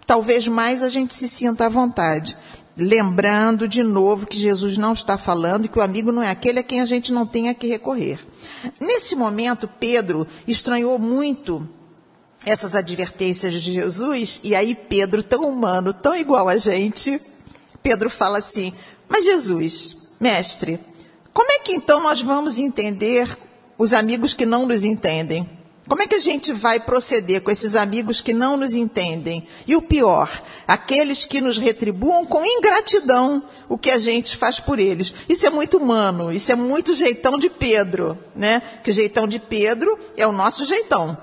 talvez 0.07 0.49
mais 0.49 0.83
a 0.83 0.89
gente 0.89 1.15
se 1.15 1.29
sinta 1.29 1.67
à 1.67 1.69
vontade. 1.69 2.37
Lembrando 2.81 3.67
de 3.67 3.83
novo 3.83 4.25
que 4.25 4.39
Jesus 4.39 4.79
não 4.79 4.93
está 4.93 5.19
falando 5.19 5.69
que 5.69 5.81
o 5.81 5.83
amigo 5.83 6.13
não 6.13 6.23
é 6.23 6.31
aquele 6.31 6.61
a 6.61 6.63
quem 6.63 6.81
a 6.81 6.87
gente 6.87 7.13
não 7.13 7.27
tenha 7.27 7.53
que 7.53 7.67
recorrer. 7.67 8.25
Nesse 8.81 9.17
momento, 9.17 9.69
Pedro 9.81 10.25
estranhou 10.47 10.97
muito 10.97 11.69
essas 12.47 12.77
advertências 12.77 13.55
de 13.55 13.73
Jesus, 13.73 14.39
e 14.45 14.55
aí 14.55 14.77
Pedro, 14.77 15.25
tão 15.25 15.43
humano, 15.49 15.93
tão 15.93 16.15
igual 16.15 16.49
a 16.49 16.57
gente, 16.57 17.21
Pedro 17.83 18.09
fala 18.09 18.39
assim: 18.39 18.73
Mas 19.09 19.25
Jesus, 19.25 19.97
mestre, 20.21 20.79
como 21.35 21.51
é 21.51 21.59
que 21.59 21.73
então 21.73 22.01
nós 22.01 22.23
vamos 22.23 22.61
entender 22.61 23.37
os 23.77 23.93
amigos 23.93 24.33
que 24.35 24.47
não 24.47 24.67
nos 24.67 24.85
entendem? 24.85 25.58
Como 25.89 26.03
é 26.03 26.07
que 26.07 26.17
a 26.17 26.21
gente 26.21 26.53
vai 26.53 26.79
proceder 26.79 27.41
com 27.41 27.51
esses 27.51 27.75
amigos 27.75 28.21
que 28.21 28.35
não 28.35 28.59
nos 28.59 28.75
entendem? 28.75 29.49
E 29.67 29.75
o 29.75 29.81
pior, 29.81 30.31
aqueles 30.67 31.25
que 31.25 31.41
nos 31.41 31.57
retribuam 31.57 32.27
com 32.27 32.45
ingratidão 32.45 33.43
o 33.71 33.79
que 33.79 33.91
a 33.91 33.97
gente 33.97 34.37
faz 34.37 34.61
por 34.61 34.79
eles. 34.79 35.15
Isso 35.27 35.47
é 35.47 35.51
muito 35.51 35.79
humano, 35.79 36.31
isso 36.31 36.53
é 36.53 36.55
muito 36.55 36.93
jeitão 36.93 37.39
de 37.39 37.49
Pedro, 37.49 38.19
né? 38.37 38.61
Que 38.85 38.91
o 38.91 38.93
jeitão 38.93 39.27
de 39.27 39.39
Pedro 39.39 39.99
é 40.15 40.27
o 40.27 40.33
nosso 40.33 40.67
jeitão. 40.67 41.17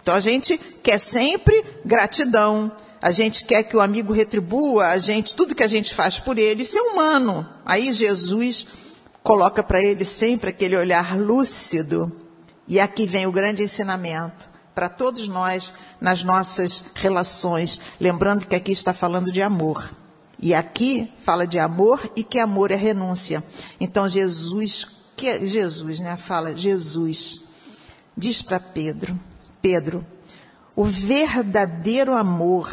Então 0.00 0.14
a 0.14 0.20
gente 0.20 0.56
quer 0.56 0.98
sempre 0.98 1.64
gratidão, 1.84 2.70
a 3.00 3.10
gente 3.10 3.44
quer 3.44 3.64
que 3.64 3.76
o 3.76 3.80
amigo 3.80 4.12
retribua 4.12 4.88
a 4.88 4.98
gente, 4.98 5.34
tudo 5.34 5.54
que 5.54 5.64
a 5.64 5.68
gente 5.68 5.92
faz 5.92 6.20
por 6.20 6.38
ele, 6.38 6.62
isso 6.62 6.78
é 6.78 6.82
humano. 6.82 7.44
Aí 7.66 7.92
Jesus 7.92 8.66
coloca 9.20 9.64
para 9.64 9.82
ele 9.82 10.04
sempre 10.04 10.50
aquele 10.50 10.76
olhar 10.76 11.18
lúcido 11.18 12.21
e 12.66 12.80
aqui 12.80 13.06
vem 13.06 13.26
o 13.26 13.32
grande 13.32 13.62
ensinamento 13.62 14.50
para 14.74 14.88
todos 14.88 15.28
nós 15.28 15.72
nas 16.00 16.22
nossas 16.24 16.84
relações, 16.94 17.80
lembrando 18.00 18.46
que 18.46 18.56
aqui 18.56 18.72
está 18.72 18.94
falando 18.94 19.30
de 19.30 19.42
amor. 19.42 19.90
E 20.38 20.54
aqui 20.54 21.12
fala 21.22 21.46
de 21.46 21.58
amor 21.58 22.10
e 22.16 22.24
que 22.24 22.38
amor 22.38 22.70
é 22.70 22.74
renúncia. 22.74 23.44
Então 23.78 24.08
Jesus, 24.08 24.88
que 25.16 25.28
é 25.28 25.46
Jesus, 25.46 26.00
né, 26.00 26.16
fala 26.16 26.56
Jesus 26.56 27.42
diz 28.16 28.42
para 28.42 28.60
Pedro, 28.60 29.18
Pedro, 29.60 30.04
o 30.74 30.84
verdadeiro 30.84 32.14
amor 32.14 32.70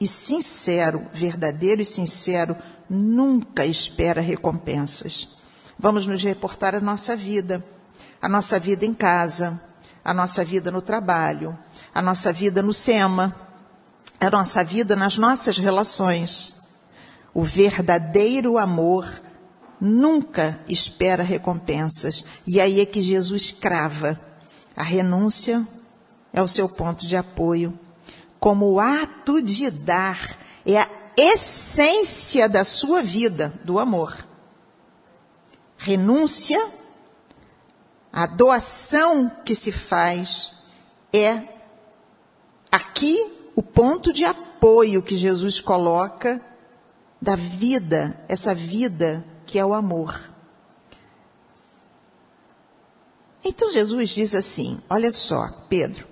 e 0.00 0.08
sincero, 0.08 1.06
verdadeiro 1.12 1.82
e 1.82 1.86
sincero, 1.86 2.56
nunca 2.88 3.64
espera 3.64 4.20
recompensas. 4.20 5.36
Vamos 5.78 6.06
nos 6.06 6.22
reportar 6.22 6.74
a 6.74 6.80
nossa 6.80 7.16
vida 7.16 7.64
a 8.22 8.28
nossa 8.28 8.56
vida 8.56 8.86
em 8.86 8.94
casa, 8.94 9.60
a 10.04 10.14
nossa 10.14 10.44
vida 10.44 10.70
no 10.70 10.80
trabalho, 10.80 11.58
a 11.92 12.00
nossa 12.00 12.32
vida 12.32 12.62
no 12.62 12.72
SEMA, 12.72 13.34
a 14.20 14.30
nossa 14.30 14.62
vida 14.62 14.94
nas 14.94 15.18
nossas 15.18 15.58
relações. 15.58 16.54
O 17.34 17.42
verdadeiro 17.42 18.58
amor 18.58 19.20
nunca 19.80 20.60
espera 20.68 21.24
recompensas. 21.24 22.24
E 22.46 22.60
aí 22.60 22.80
é 22.80 22.86
que 22.86 23.02
Jesus 23.02 23.50
crava. 23.50 24.20
A 24.76 24.84
renúncia 24.84 25.66
é 26.32 26.40
o 26.40 26.46
seu 26.46 26.68
ponto 26.68 27.04
de 27.04 27.16
apoio. 27.16 27.76
Como 28.38 28.70
o 28.70 28.80
ato 28.80 29.42
de 29.42 29.68
dar 29.68 30.38
é 30.64 30.78
a 30.78 30.88
essência 31.16 32.48
da 32.48 32.62
sua 32.62 33.02
vida, 33.02 33.52
do 33.64 33.80
amor. 33.80 34.16
Renúncia 35.76 36.64
a 38.12 38.26
doação 38.26 39.30
que 39.42 39.54
se 39.54 39.72
faz 39.72 40.64
é 41.12 41.42
aqui 42.70 43.32
o 43.56 43.62
ponto 43.62 44.12
de 44.12 44.24
apoio 44.24 45.02
que 45.02 45.16
Jesus 45.16 45.60
coloca 45.60 46.40
da 47.20 47.36
vida, 47.36 48.22
essa 48.28 48.54
vida 48.54 49.24
que 49.46 49.58
é 49.58 49.64
o 49.64 49.72
amor. 49.72 50.30
Então 53.44 53.72
Jesus 53.72 54.10
diz 54.10 54.34
assim: 54.34 54.80
olha 54.90 55.10
só, 55.10 55.48
Pedro, 55.68 56.06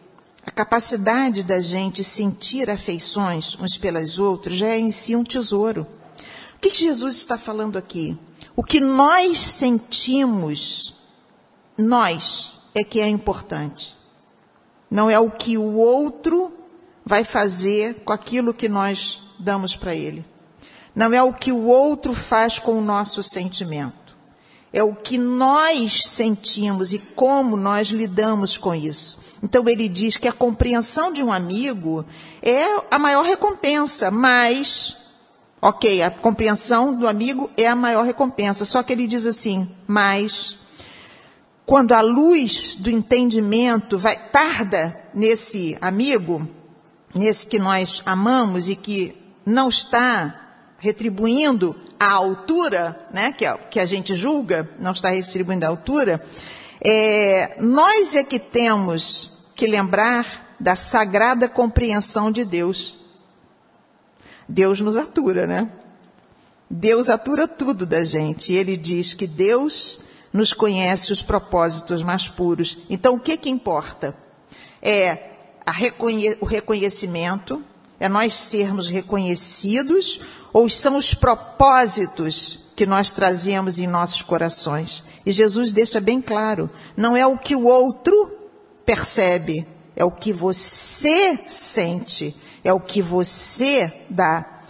a 0.44 0.50
capacidade 0.50 1.42
da 1.42 1.60
gente 1.60 2.02
sentir 2.02 2.70
afeições 2.70 3.56
uns 3.60 3.76
pelas 3.76 4.18
outras 4.18 4.56
já 4.56 4.68
é 4.68 4.78
em 4.78 4.90
si 4.90 5.14
um 5.14 5.22
tesouro. 5.22 5.86
O 6.56 6.60
que 6.60 6.74
Jesus 6.74 7.16
está 7.16 7.36
falando 7.36 7.76
aqui? 7.76 8.18
O 8.56 8.62
que 8.62 8.80
nós 8.80 9.38
sentimos 9.38 10.99
nós 11.80 12.60
é 12.74 12.84
que 12.84 13.00
é 13.00 13.08
importante. 13.08 13.96
Não 14.90 15.10
é 15.10 15.18
o 15.18 15.30
que 15.30 15.56
o 15.56 15.76
outro 15.76 16.52
vai 17.04 17.24
fazer 17.24 18.02
com 18.04 18.12
aquilo 18.12 18.54
que 18.54 18.68
nós 18.68 19.22
damos 19.38 19.76
para 19.76 19.94
ele. 19.94 20.24
Não 20.94 21.12
é 21.12 21.22
o 21.22 21.32
que 21.32 21.52
o 21.52 21.66
outro 21.66 22.14
faz 22.14 22.58
com 22.58 22.78
o 22.78 22.82
nosso 22.82 23.22
sentimento. 23.22 24.16
É 24.72 24.82
o 24.82 24.94
que 24.94 25.18
nós 25.18 26.04
sentimos 26.04 26.92
e 26.92 26.98
como 26.98 27.56
nós 27.56 27.88
lidamos 27.88 28.56
com 28.56 28.74
isso. 28.74 29.20
Então 29.42 29.68
ele 29.68 29.88
diz 29.88 30.16
que 30.16 30.28
a 30.28 30.32
compreensão 30.32 31.12
de 31.12 31.22
um 31.22 31.32
amigo 31.32 32.04
é 32.42 32.64
a 32.90 32.98
maior 32.98 33.24
recompensa, 33.24 34.10
mas, 34.10 34.96
ok, 35.60 36.02
a 36.02 36.10
compreensão 36.10 36.94
do 36.94 37.08
amigo 37.08 37.50
é 37.56 37.66
a 37.66 37.74
maior 37.74 38.04
recompensa. 38.04 38.64
Só 38.64 38.82
que 38.82 38.92
ele 38.92 39.06
diz 39.06 39.26
assim, 39.26 39.68
mas 39.88 40.59
quando 41.70 41.92
a 41.92 42.00
luz 42.00 42.74
do 42.74 42.90
entendimento 42.90 43.96
vai, 43.96 44.16
tarda 44.16 45.00
nesse 45.14 45.78
amigo, 45.80 46.44
nesse 47.14 47.46
que 47.46 47.60
nós 47.60 48.02
amamos 48.04 48.68
e 48.68 48.74
que 48.74 49.16
não 49.46 49.68
está 49.68 50.48
retribuindo 50.78 51.76
a 51.96 52.10
altura, 52.10 53.08
né, 53.12 53.30
que, 53.30 53.46
é, 53.46 53.56
que 53.70 53.78
a 53.78 53.86
gente 53.86 54.16
julga, 54.16 54.68
não 54.80 54.90
está 54.90 55.10
retribuindo 55.10 55.64
a 55.64 55.68
altura, 55.68 56.20
é, 56.80 57.54
nós 57.60 58.16
é 58.16 58.24
que 58.24 58.40
temos 58.40 59.44
que 59.54 59.68
lembrar 59.68 60.56
da 60.58 60.74
sagrada 60.74 61.48
compreensão 61.48 62.32
de 62.32 62.44
Deus. 62.44 62.98
Deus 64.48 64.80
nos 64.80 64.96
atura, 64.96 65.46
né? 65.46 65.70
Deus 66.68 67.08
atura 67.08 67.46
tudo 67.46 67.86
da 67.86 68.02
gente. 68.02 68.52
Ele 68.52 68.76
diz 68.76 69.14
que 69.14 69.28
Deus 69.28 70.09
nos 70.32 70.52
conhece 70.52 71.12
os 71.12 71.22
propósitos 71.22 72.02
mais 72.02 72.28
puros. 72.28 72.78
Então, 72.88 73.14
o 73.14 73.20
que 73.20 73.36
que 73.36 73.50
importa? 73.50 74.14
É 74.82 75.30
reconhe 75.70 76.36
o 76.40 76.44
reconhecimento, 76.44 77.62
é 77.98 78.08
nós 78.08 78.34
sermos 78.34 78.88
reconhecidos, 78.88 80.20
ou 80.52 80.68
são 80.68 80.96
os 80.96 81.14
propósitos 81.14 82.70
que 82.74 82.86
nós 82.86 83.12
trazemos 83.12 83.78
em 83.78 83.86
nossos 83.86 84.22
corações? 84.22 85.04
E 85.24 85.32
Jesus 85.32 85.72
deixa 85.72 86.00
bem 86.00 86.20
claro: 86.20 86.70
não 86.96 87.16
é 87.16 87.26
o 87.26 87.36
que 87.36 87.54
o 87.54 87.66
outro 87.66 88.38
percebe, 88.84 89.66
é 89.94 90.04
o 90.04 90.10
que 90.10 90.32
você 90.32 91.38
sente, 91.48 92.34
é 92.64 92.72
o 92.72 92.80
que 92.80 93.02
você 93.02 93.92
dá. 94.08 94.62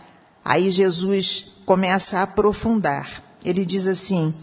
Aí 0.44 0.70
Jesus 0.70 1.62
começa 1.64 2.18
a 2.18 2.22
aprofundar. 2.22 3.22
Ele 3.44 3.64
diz 3.64 3.86
assim: 3.86 4.34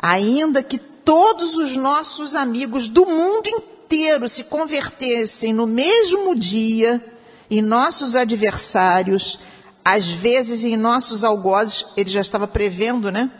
ainda 0.00 0.62
que 0.62 0.78
todos 0.78 1.56
os 1.56 1.76
nossos 1.76 2.34
amigos 2.34 2.88
do 2.88 3.04
mundo 3.04 3.48
inteiro 3.48 4.28
se 4.28 4.44
convertessem 4.44 5.52
no 5.52 5.66
mesmo 5.66 6.34
dia 6.34 7.04
em 7.50 7.60
nossos 7.60 8.14
adversários, 8.14 9.40
às 9.84 10.08
vezes 10.08 10.64
em 10.64 10.76
nossos 10.76 11.24
algozes, 11.24 11.86
ele 11.96 12.08
já 12.08 12.20
estava 12.20 12.46
prevendo, 12.46 13.10
né? 13.10 13.30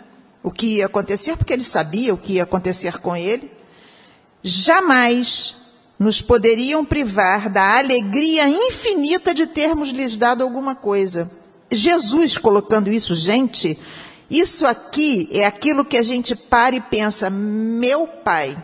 O 0.42 0.50
que 0.50 0.78
ia 0.78 0.86
acontecer, 0.86 1.36
porque 1.36 1.52
ele 1.52 1.64
sabia 1.64 2.12
o 2.12 2.18
que 2.18 2.34
ia 2.34 2.42
acontecer 2.42 2.98
com 2.98 3.16
ele. 3.16 3.50
jamais 4.42 5.56
nos 5.98 6.22
poderiam 6.22 6.82
privar 6.82 7.50
da 7.50 7.78
alegria 7.78 8.48
infinita 8.48 9.34
de 9.34 9.46
termos 9.46 9.90
lhes 9.90 10.16
dado 10.16 10.42
alguma 10.42 10.74
coisa. 10.74 11.30
Jesus 11.70 12.38
colocando 12.38 12.90
isso, 12.90 13.14
gente, 13.14 13.78
isso 14.30 14.66
aqui 14.66 15.28
é 15.32 15.44
aquilo 15.44 15.84
que 15.84 15.96
a 15.96 16.02
gente 16.02 16.36
para 16.36 16.76
e 16.76 16.80
pensa, 16.80 17.28
meu 17.28 18.06
pai, 18.06 18.56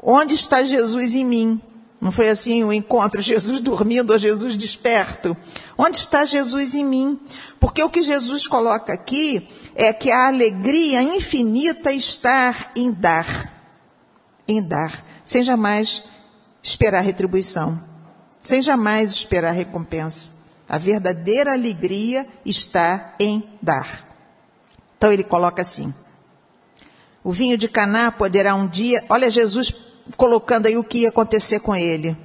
onde 0.00 0.34
está 0.34 0.62
Jesus 0.62 1.14
em 1.14 1.24
mim? 1.24 1.60
Não 2.00 2.12
foi 2.12 2.30
assim 2.30 2.64
o 2.64 2.72
encontro, 2.72 3.20
Jesus 3.22 3.60
dormindo 3.60 4.12
ou 4.12 4.18
Jesus 4.18 4.56
desperto? 4.56 5.36
Onde 5.76 5.98
está 5.98 6.24
Jesus 6.24 6.74
em 6.74 6.84
mim? 6.84 7.18
Porque 7.58 7.82
o 7.82 7.90
que 7.90 8.02
Jesus 8.02 8.46
coloca 8.46 8.92
aqui 8.92 9.48
é 9.74 9.92
que 9.92 10.10
a 10.10 10.28
alegria 10.28 11.02
infinita 11.02 11.92
está 11.92 12.54
em 12.76 12.90
dar. 12.92 13.52
Em 14.46 14.62
dar 14.62 15.04
sem 15.30 15.44
jamais 15.44 16.02
esperar 16.60 17.02
retribuição, 17.02 17.80
sem 18.40 18.60
jamais 18.60 19.12
esperar 19.12 19.52
recompensa. 19.52 20.32
A 20.70 20.78
verdadeira 20.78 21.52
alegria 21.52 22.26
está 22.46 23.16
em 23.18 23.42
dar. 23.60 24.06
Então 24.96 25.12
ele 25.12 25.24
coloca 25.24 25.60
assim: 25.60 25.92
o 27.24 27.32
vinho 27.32 27.58
de 27.58 27.68
Caná 27.68 28.12
poderá 28.12 28.54
um 28.54 28.68
dia, 28.68 29.04
olha 29.08 29.30
Jesus 29.30 29.74
colocando 30.16 30.66
aí 30.66 30.76
o 30.76 30.84
que 30.84 31.00
ia 31.00 31.08
acontecer 31.08 31.60
com 31.60 31.74
ele. 31.74 32.16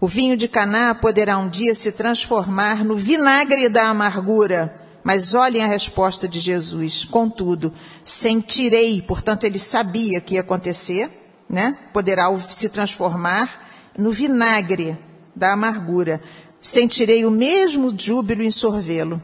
O 0.00 0.06
vinho 0.06 0.36
de 0.36 0.46
Caná 0.46 0.94
poderá 0.94 1.36
um 1.36 1.48
dia 1.48 1.74
se 1.74 1.90
transformar 1.92 2.84
no 2.84 2.94
vinagre 2.94 3.68
da 3.68 3.88
amargura. 3.88 4.80
Mas 5.02 5.34
olhem 5.34 5.62
a 5.62 5.66
resposta 5.66 6.26
de 6.26 6.40
Jesus. 6.40 7.04
Contudo, 7.04 7.74
sentirei, 8.02 9.02
portanto, 9.02 9.44
ele 9.44 9.58
sabia 9.58 10.20
que 10.20 10.34
ia 10.34 10.40
acontecer 10.40 11.10
né, 11.48 11.76
poderá 11.92 12.26
se 12.48 12.68
transformar 12.68 13.92
no 13.96 14.10
vinagre 14.10 14.96
da 15.34 15.52
amargura. 15.52 16.20
Sentirei 16.64 17.26
o 17.26 17.30
mesmo 17.30 17.94
júbilo 17.94 18.42
em 18.42 18.50
sorvê-lo. 18.50 19.22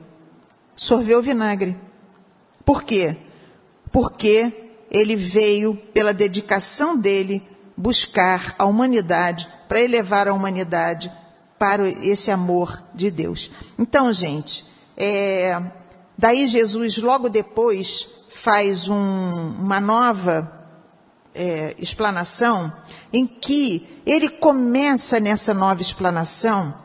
Sorveu 0.76 1.20
o 1.20 1.22
vinagre. 1.22 1.74
Por 2.66 2.82
quê? 2.82 3.16
Porque 3.90 4.52
ele 4.90 5.16
veio, 5.16 5.74
pela 5.74 6.12
dedicação 6.12 6.98
dele, 6.98 7.42
buscar 7.74 8.54
a 8.58 8.66
humanidade, 8.66 9.48
para 9.66 9.80
elevar 9.80 10.28
a 10.28 10.34
humanidade 10.34 11.10
para 11.58 11.88
esse 11.88 12.30
amor 12.30 12.82
de 12.94 13.10
Deus. 13.10 13.50
Então, 13.78 14.12
gente, 14.12 14.66
é, 14.94 15.58
daí 16.18 16.46
Jesus, 16.46 16.98
logo 16.98 17.30
depois, 17.30 18.06
faz 18.28 18.86
um, 18.86 19.54
uma 19.58 19.80
nova 19.80 20.66
é, 21.34 21.74
explanação, 21.78 22.70
em 23.10 23.26
que 23.26 23.88
ele 24.04 24.28
começa 24.28 25.18
nessa 25.18 25.54
nova 25.54 25.80
explanação 25.80 26.79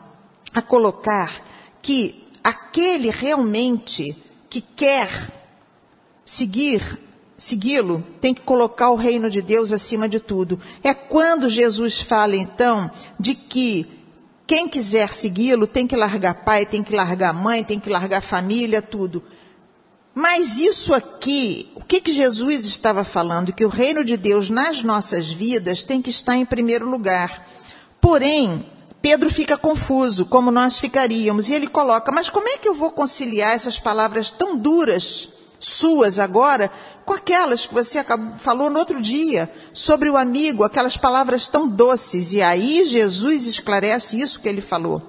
a 0.56 0.62
colocar 0.62 1.44
que 1.82 2.24
aquele 2.42 3.10
realmente 3.10 4.16
que 4.48 4.62
quer 4.62 5.10
seguir, 6.24 6.98
segui-lo, 7.36 8.02
tem 8.22 8.32
que 8.32 8.40
colocar 8.40 8.88
o 8.88 8.96
reino 8.96 9.28
de 9.28 9.42
Deus 9.42 9.70
acima 9.70 10.08
de 10.08 10.18
tudo. 10.18 10.58
É 10.82 10.94
quando 10.94 11.50
Jesus 11.50 12.00
fala 12.00 12.36
então 12.36 12.90
de 13.20 13.34
que 13.34 13.86
quem 14.46 14.66
quiser 14.66 15.12
segui-lo 15.12 15.66
tem 15.66 15.86
que 15.86 15.94
largar 15.94 16.42
pai, 16.42 16.64
tem 16.64 16.82
que 16.82 16.96
largar 16.96 17.34
mãe, 17.34 17.62
tem 17.62 17.78
que 17.78 17.90
largar 17.90 18.22
família, 18.22 18.80
tudo. 18.80 19.22
Mas 20.14 20.56
isso 20.56 20.94
aqui, 20.94 21.70
o 21.74 21.84
que, 21.84 22.00
que 22.00 22.14
Jesus 22.14 22.64
estava 22.64 23.04
falando? 23.04 23.52
Que 23.52 23.66
o 23.66 23.68
reino 23.68 24.02
de 24.02 24.16
Deus 24.16 24.48
nas 24.48 24.82
nossas 24.82 25.30
vidas 25.30 25.82
tem 25.82 26.00
que 26.00 26.08
estar 26.08 26.34
em 26.34 26.46
primeiro 26.46 26.88
lugar. 26.88 27.46
Porém, 28.00 28.64
Pedro 29.00 29.30
fica 29.30 29.56
confuso, 29.56 30.26
como 30.26 30.50
nós 30.50 30.78
ficaríamos, 30.78 31.48
e 31.48 31.54
ele 31.54 31.66
coloca: 31.66 32.10
Mas 32.10 32.30
como 32.30 32.48
é 32.48 32.56
que 32.56 32.68
eu 32.68 32.74
vou 32.74 32.90
conciliar 32.90 33.54
essas 33.54 33.78
palavras 33.78 34.30
tão 34.30 34.56
duras, 34.56 35.34
suas 35.60 36.18
agora, 36.18 36.70
com 37.04 37.12
aquelas 37.12 37.66
que 37.66 37.74
você 37.74 38.04
falou 38.38 38.68
no 38.68 38.78
outro 38.78 39.00
dia, 39.00 39.50
sobre 39.72 40.10
o 40.10 40.16
amigo, 40.16 40.64
aquelas 40.64 40.96
palavras 40.96 41.46
tão 41.46 41.68
doces? 41.68 42.32
E 42.32 42.42
aí 42.42 42.84
Jesus 42.84 43.46
esclarece 43.46 44.20
isso 44.20 44.40
que 44.40 44.48
ele 44.48 44.60
falou. 44.60 45.02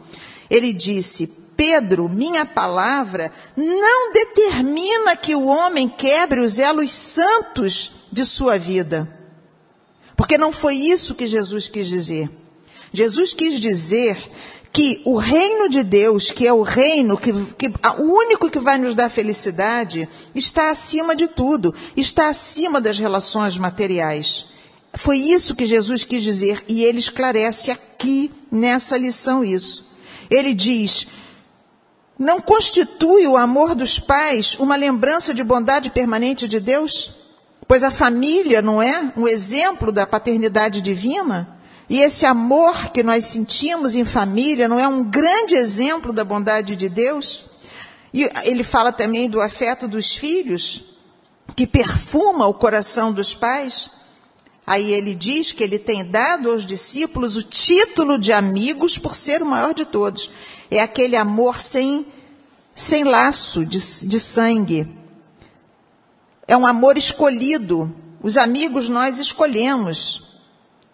Ele 0.49 0.73
disse: 0.73 1.27
Pedro, 1.57 2.07
minha 2.07 2.45
palavra, 2.45 3.31
não 3.55 4.13
determina 4.13 5.15
que 5.15 5.33
o 5.33 5.47
homem 5.47 5.89
quebre 5.89 6.39
os 6.39 6.59
elos 6.59 6.91
santos 6.91 8.05
de 8.11 8.23
sua 8.25 8.59
vida. 8.59 9.11
Porque 10.15 10.37
não 10.37 10.51
foi 10.51 10.75
isso 10.75 11.15
que 11.15 11.27
Jesus 11.27 11.67
quis 11.67 11.87
dizer. 11.87 12.29
Jesus 12.91 13.33
quis 13.33 13.59
dizer 13.59 14.17
que 14.71 15.01
o 15.05 15.17
reino 15.17 15.69
de 15.69 15.83
Deus, 15.83 16.29
que 16.29 16.45
é 16.45 16.53
o 16.53 16.61
reino, 16.61 17.17
que, 17.17 17.33
que 17.57 17.67
o 17.99 18.03
único 18.03 18.49
que 18.49 18.59
vai 18.59 18.77
nos 18.77 18.93
dar 18.93 19.09
felicidade, 19.09 20.07
está 20.35 20.69
acima 20.69 21.15
de 21.15 21.27
tudo, 21.27 21.73
está 21.95 22.29
acima 22.29 22.79
das 22.79 22.99
relações 22.99 23.57
materiais. 23.57 24.47
Foi 24.93 25.17
isso 25.17 25.55
que 25.55 25.65
Jesus 25.65 26.03
quis 26.03 26.23
dizer 26.23 26.63
e 26.67 26.83
ele 26.83 26.99
esclarece 26.99 27.71
aqui 27.71 28.31
nessa 28.51 28.97
lição 28.97 29.43
isso. 29.43 29.85
Ele 30.29 30.53
diz: 30.53 31.07
não 32.17 32.41
constitui 32.41 33.27
o 33.27 33.37
amor 33.37 33.75
dos 33.75 33.99
pais 33.99 34.55
uma 34.59 34.75
lembrança 34.75 35.33
de 35.33 35.43
bondade 35.43 35.89
permanente 35.89 36.47
de 36.47 36.59
Deus? 36.59 37.11
Pois 37.67 37.83
a 37.83 37.91
família 37.91 38.61
não 38.61 38.81
é 38.81 39.11
um 39.15 39.27
exemplo 39.27 39.91
da 39.91 40.07
paternidade 40.07 40.81
divina? 40.81 41.56
E 41.89 42.01
esse 42.01 42.25
amor 42.25 42.91
que 42.91 43.01
nós 43.01 43.25
sentimos 43.25 43.95
em 43.95 44.03
família 44.03 44.67
não 44.67 44.79
é 44.79 44.87
um 44.87 45.03
grande 45.03 45.55
exemplo 45.55 46.11
da 46.11 46.23
bondade 46.23 46.75
de 46.75 46.89
Deus? 46.89 47.45
E 48.13 48.29
ele 48.43 48.63
fala 48.63 48.91
também 48.91 49.29
do 49.29 49.41
afeto 49.41 49.87
dos 49.87 50.13
filhos, 50.13 50.83
que 51.55 51.65
perfuma 51.65 52.45
o 52.45 52.53
coração 52.53 53.13
dos 53.13 53.33
pais. 53.33 53.91
Aí 54.65 54.91
ele 54.91 55.15
diz 55.15 55.53
que 55.53 55.63
ele 55.63 55.79
tem 55.79 56.03
dado 56.03 56.51
aos 56.51 56.65
discípulos 56.65 57.37
o 57.37 57.43
título 57.43 58.19
de 58.19 58.33
amigos 58.33 58.97
por 58.97 59.15
ser 59.15 59.41
o 59.41 59.45
maior 59.45 59.73
de 59.73 59.85
todos. 59.85 60.29
É 60.69 60.81
aquele 60.81 61.15
amor 61.15 61.57
sem, 61.57 62.05
sem 62.75 63.05
laço 63.05 63.65
de, 63.65 63.79
de 63.79 64.19
sangue. 64.19 64.93
É 66.45 66.57
um 66.57 66.67
amor 66.67 66.97
escolhido. 66.97 67.95
Os 68.21 68.35
amigos 68.35 68.89
nós 68.89 69.19
escolhemos. 69.19 70.26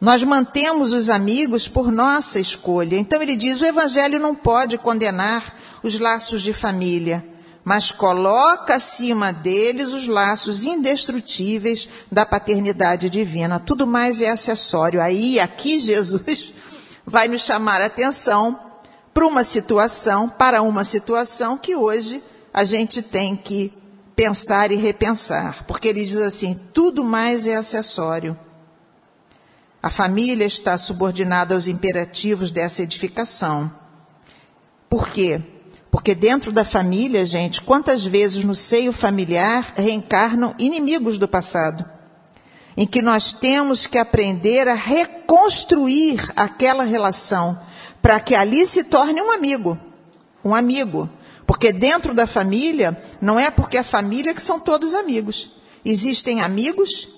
Nós 0.03 0.21
mantemos 0.21 0.91
os 0.91 1.09
amigos 1.09 1.65
por 1.65 1.89
nossa 1.89 2.37
escolha. 2.37 2.97
Então 2.97 3.21
ele 3.21 3.37
diz: 3.37 3.61
o 3.61 3.65
Evangelho 3.65 4.19
não 4.19 4.35
pode 4.35 4.77
condenar 4.77 5.55
os 5.81 5.97
laços 5.97 6.41
de 6.41 6.51
família 6.51 7.23
mas 7.65 7.91
coloca 7.91 8.75
acima 8.75 9.31
deles 9.31 9.93
os 9.93 10.05
laços 10.05 10.65
indestrutíveis 10.65 11.87
da 12.11 12.25
paternidade 12.25 13.09
divina. 13.09 13.57
Tudo 13.57 13.87
mais 13.87 14.21
é 14.21 14.29
acessório. 14.29 15.01
Aí, 15.01 15.39
aqui, 15.39 15.79
Jesus 15.79 16.53
vai 17.05 17.29
nos 17.29 17.41
chamar 17.41 17.81
a 17.81 17.85
atenção 17.85 18.59
para 19.13 19.25
uma 19.25 19.45
situação, 19.45 20.27
para 20.27 20.61
uma 20.61 20.83
situação 20.83 21.57
que 21.57 21.73
hoje 21.73 22.21
a 22.53 22.65
gente 22.65 23.01
tem 23.01 23.35
que 23.35 23.71
pensar 24.13 24.69
e 24.69 24.75
repensar, 24.75 25.63
porque 25.65 25.87
ele 25.87 26.03
diz 26.03 26.17
assim: 26.17 26.59
tudo 26.73 27.03
mais 27.03 27.47
é 27.47 27.55
acessório. 27.55 28.37
A 29.83 29.89
família 29.89 30.45
está 30.45 30.77
subordinada 30.77 31.53
aos 31.53 31.67
imperativos 31.67 32.51
dessa 32.51 32.81
edificação. 32.81 33.69
Por 34.89 35.09
quê? 35.09 35.41
Porque 35.91 36.15
dentro 36.15 36.53
da 36.53 36.63
família, 36.63 37.25
gente, 37.25 37.61
quantas 37.61 38.05
vezes 38.05 38.45
no 38.45 38.55
seio 38.55 38.93
familiar 38.93 39.73
reencarnam 39.75 40.55
inimigos 40.57 41.17
do 41.17 41.27
passado, 41.27 41.83
em 42.77 42.87
que 42.87 43.01
nós 43.01 43.33
temos 43.33 43.85
que 43.85 43.97
aprender 43.97 44.69
a 44.69 44.73
reconstruir 44.73 46.31
aquela 46.33 46.85
relação 46.85 47.59
para 48.01 48.21
que 48.21 48.35
ali 48.35 48.65
se 48.65 48.85
torne 48.85 49.21
um 49.21 49.33
amigo, 49.33 49.77
um 50.45 50.55
amigo. 50.55 51.09
Porque 51.45 51.73
dentro 51.73 52.13
da 52.13 52.25
família, 52.25 52.97
não 53.19 53.37
é 53.37 53.51
porque 53.51 53.77
a 53.77 53.83
família 53.83 54.33
que 54.33 54.41
são 54.41 54.61
todos 54.61 54.95
amigos. 54.95 55.51
Existem 55.83 56.41
amigos, 56.41 57.09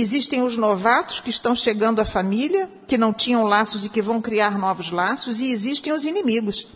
existem 0.00 0.42
os 0.42 0.56
novatos 0.56 1.20
que 1.20 1.30
estão 1.30 1.54
chegando 1.54 2.00
à 2.00 2.04
família, 2.04 2.68
que 2.86 2.98
não 2.98 3.12
tinham 3.12 3.44
laços 3.44 3.84
e 3.84 3.88
que 3.88 4.02
vão 4.02 4.20
criar 4.20 4.58
novos 4.58 4.90
laços, 4.90 5.40
e 5.40 5.52
existem 5.52 5.92
os 5.92 6.04
inimigos. 6.04 6.66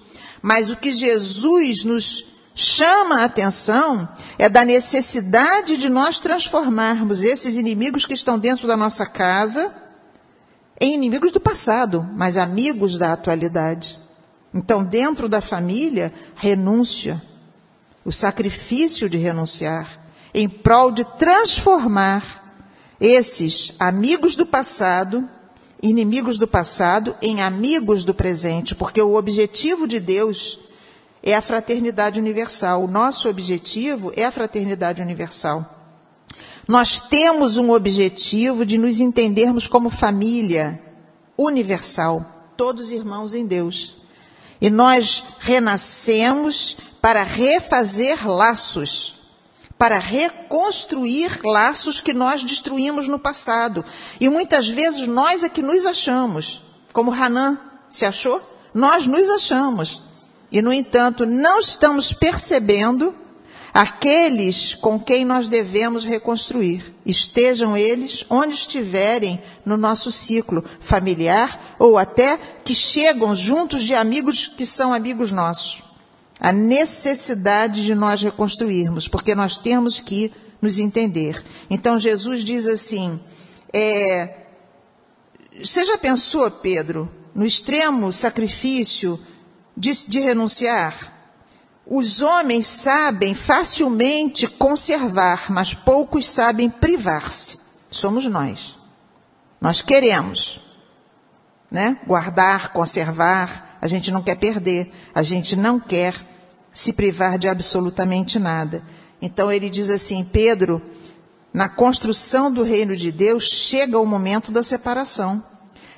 Mas 0.41 0.71
o 0.71 0.77
que 0.77 0.93
Jesus 0.93 1.85
nos 1.85 2.39
chama 2.55 3.21
a 3.21 3.25
atenção 3.25 4.09
é 4.39 4.49
da 4.49 4.65
necessidade 4.65 5.77
de 5.77 5.89
nós 5.89 6.19
transformarmos 6.19 7.23
esses 7.23 7.57
inimigos 7.57 8.07
que 8.07 8.15
estão 8.15 8.39
dentro 8.39 8.67
da 8.67 8.77
nossa 8.77 9.05
casa 9.07 9.73
em 10.81 10.95
inimigos 10.95 11.33
do 11.33 11.41
passado, 11.41 12.09
mas 12.15 12.37
amigos 12.37 12.97
da 12.97 13.13
atualidade. 13.13 13.99
Então, 14.55 14.85
dentro 14.85 15.29
da 15.29 15.41
família, 15.41 16.13
renúncia, 16.37 17.21
o 18.05 18.13
sacrifício 18.13 19.09
de 19.09 19.19
renunciar, 19.19 20.01
em 20.33 20.49
prol 20.49 20.91
de 20.91 21.05
transformar 21.05 22.48
esses 23.01 23.75
amigos 23.79 24.35
do 24.35 24.45
passado, 24.45 25.29
inimigos 25.83 26.39
do 26.39 26.49
passado, 26.49 27.15
em 27.23 27.41
amigos 27.41 28.05
do 28.05 28.13
presente, 28.13 28.75
porque 28.75 29.01
o 29.01 29.15
objetivo 29.15 29.87
de 29.87 30.01
Deus 30.01 30.61
é 31.23 31.35
a 31.35 31.43
fraternidade 31.43 32.19
universal. 32.19 32.85
O 32.85 32.89
nosso 32.89 33.29
objetivo 33.29 34.13
é 34.17 34.25
a 34.25 34.33
fraternidade 34.33 35.01
universal. 35.01 35.77
Nós 36.67 37.01
temos 37.01 37.57
um 37.57 37.71
objetivo 37.71 38.67
de 38.67 38.77
nos 38.77 39.01
entendermos 39.01 39.67
como 39.67 39.89
família 39.89 40.83
universal, 41.37 42.53
todos 42.57 42.91
irmãos 42.91 43.33
em 43.33 43.47
Deus. 43.47 43.97
E 44.61 44.69
nós 44.69 45.23
renascemos 45.39 46.77
para 47.01 47.23
refazer 47.23 48.29
laços 48.29 49.18
para 49.79 49.99
reconstruir 49.99 51.41
laços 51.45 52.01
que 52.01 52.13
nós 52.13 52.43
destruímos 52.43 53.07
no 53.07 53.19
passado. 53.19 53.85
E 54.21 54.29
muitas 54.29 54.69
vezes 54.69 55.07
nós 55.07 55.45
é 55.45 55.49
que 55.49 55.63
nos 55.63 55.87
achamos, 55.87 56.63
como 56.93 57.13
Hanan 57.13 57.57
se 57.89 58.05
achou, 58.05 58.43
nós 58.75 59.07
nos 59.07 59.31
achamos. 59.31 60.03
E, 60.51 60.61
no 60.61 60.73
entanto, 60.73 61.25
não 61.25 61.61
estamos 61.61 62.13
percebendo 62.13 63.15
aqueles 63.73 64.75
com 64.75 64.99
quem 64.99 65.25
nós 65.25 65.47
devemos 65.47 66.05
reconstruir. 66.05 66.95
Estejam 67.07 67.77
eles 67.77 68.25
onde 68.29 68.55
estiverem 68.55 69.41
no 69.65 69.77
nosso 69.77 70.11
ciclo 70.11 70.65
familiar 70.81 71.77
ou 71.79 71.97
até 71.97 72.39
que 72.65 72.75
chegam 72.75 73.35
juntos 73.35 73.85
de 73.85 73.95
amigos 73.95 74.47
que 74.47 74.67
são 74.67 74.93
amigos 74.93 75.31
nossos 75.31 75.88
a 76.41 76.53
necessidade 76.53 77.85
de 77.85 77.95
nós 77.95 78.23
reconstruirmos, 78.23 79.09
porque 79.09 79.35
nós 79.35 79.57
temos 79.57 80.01
que 80.01 80.33
nos 80.61 80.79
entender. 80.79 81.43
Então 81.69 81.99
Jesus 81.99 82.45
diz 82.45 82.67
assim: 82.67 83.21
é, 83.73 84.47
você 85.63 85.85
já 85.85 85.99
pensou, 85.99 86.51
Pedro, 86.51 87.11
no 87.35 87.45
extremo 87.45 88.13
sacrifício 88.13 89.19
de, 89.77 89.93
de 90.07 90.21
renunciar? 90.21 91.15
Os 91.91 92.21
homens 92.21 92.67
sabem 92.67 93.35
facilmente 93.35 94.47
conservar, 94.47 95.51
mas 95.51 95.73
poucos 95.73 96.29
sabem 96.29 96.69
privar-se. 96.69 97.59
Somos 97.91 98.27
nós. 98.27 98.77
Nós 99.59 99.81
queremos, 99.81 100.61
né? 101.71 101.99
Guardar, 102.07 102.73
conservar. 102.73 103.79
A 103.81 103.89
gente 103.89 104.11
não 104.11 104.23
quer 104.23 104.37
perder. 104.37 104.93
A 105.15 105.23
gente 105.23 105.57
não 105.57 105.81
quer 105.81 106.15
se 106.79 106.93
privar 106.93 107.39
de 107.39 107.49
absolutamente 107.49 108.39
nada. 108.39 108.85
Então 109.21 109.51
ele 109.51 109.69
diz 109.69 109.91
assim: 109.91 110.23
Pedro, 110.23 110.81
na 111.53 111.69
construção 111.69 112.53
do 112.53 112.63
reino 112.63 112.97
de 112.97 113.11
Deus 113.11 113.43
chega 113.49 113.99
o 113.99 114.07
momento 114.07 114.53
da 114.53 114.63
separação. 114.63 115.43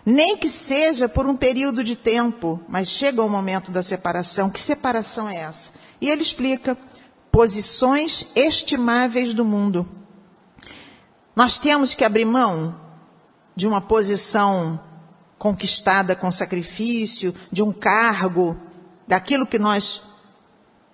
Nem 0.07 0.39
que 0.39 0.49
seja 0.49 1.07
por 1.07 1.27
um 1.27 1.37
período 1.37 1.85
de 1.85 1.95
tempo, 1.95 2.59
mas 2.67 2.89
chega 2.89 3.23
o 3.23 3.29
momento 3.29 3.71
da 3.71 3.83
separação. 3.83 4.49
Que 4.49 4.59
separação 4.59 5.29
é 5.29 5.41
essa? 5.41 5.75
E 6.01 6.09
ele 6.09 6.23
explica: 6.23 6.79
posições 7.31 8.29
estimáveis 8.35 9.35
do 9.35 9.45
mundo. 9.45 9.87
Nós 11.37 11.59
temos 11.59 11.95
que 11.95 12.07
abrir 12.07 12.25
mão 12.25 12.75
de 13.55 13.67
uma 13.67 13.83
posição 13.83 14.81
conquistada 15.39 16.17
com 16.17 16.33
sacrifício, 16.33 17.35
de 17.53 17.63
um 17.63 17.71
cargo, 17.71 18.57
daquilo 19.07 19.47
que 19.47 19.59
nós 19.59 20.10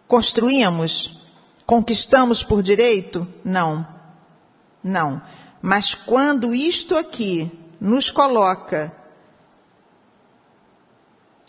construímos? 0.06 1.22
Conquistamos 1.64 2.42
por 2.42 2.62
direito? 2.62 3.26
Não. 3.44 3.86
Não. 4.82 5.20
Mas 5.60 5.94
quando 5.94 6.54
isto 6.54 6.96
aqui 6.96 7.50
nos 7.80 8.08
coloca 8.10 8.92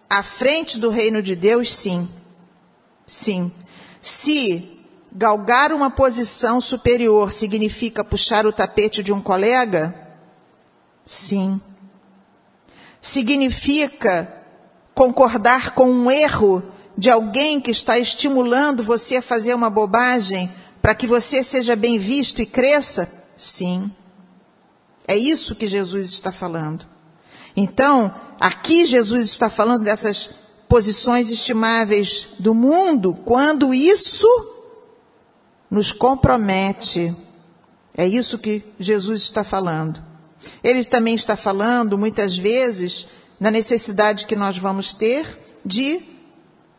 à 0.09 0.23
frente 0.23 0.79
do 0.79 0.89
reino 0.89 1.21
de 1.21 1.35
Deus, 1.35 1.73
sim. 1.73 2.09
Sim. 3.05 3.51
Se 4.01 4.83
galgar 5.11 5.71
uma 5.71 5.89
posição 5.89 6.59
superior 6.59 7.31
significa 7.31 8.03
puxar 8.03 8.45
o 8.45 8.53
tapete 8.53 9.03
de 9.03 9.13
um 9.13 9.21
colega, 9.21 9.93
sim. 11.05 11.61
Significa 13.01 14.33
concordar 14.93 15.75
com 15.75 15.89
um 15.89 16.09
erro 16.09 16.63
de 16.97 17.09
alguém 17.09 17.61
que 17.61 17.69
está 17.69 17.99
estimulando 17.99 18.83
você 18.83 19.17
a 19.17 19.21
fazer 19.21 19.53
uma 19.53 19.69
bobagem 19.69 20.51
para 20.81 20.95
que 20.95 21.05
você 21.05 21.43
seja 21.43 21.75
bem 21.75 21.99
visto 21.99 22.41
e 22.41 22.45
cresça? 22.45 23.09
Sim. 23.37 23.91
É 25.07 25.15
isso 25.15 25.55
que 25.55 25.67
Jesus 25.67 26.09
está 26.11 26.31
falando. 26.31 26.85
Então, 27.55 28.13
aqui 28.39 28.85
Jesus 28.85 29.27
está 29.27 29.49
falando 29.49 29.83
dessas 29.83 30.31
posições 30.67 31.29
estimáveis 31.29 32.29
do 32.39 32.53
mundo, 32.53 33.17
quando 33.25 33.73
isso 33.73 34.27
nos 35.69 35.91
compromete. 35.91 37.15
É 37.95 38.07
isso 38.07 38.37
que 38.37 38.63
Jesus 38.79 39.21
está 39.23 39.43
falando. 39.43 40.03
Ele 40.63 40.83
também 40.83 41.15
está 41.15 41.35
falando, 41.35 41.97
muitas 41.97 42.37
vezes, 42.37 43.07
na 43.39 43.49
necessidade 43.49 44.25
que 44.25 44.35
nós 44.35 44.57
vamos 44.57 44.93
ter 44.93 45.25
de 45.65 46.16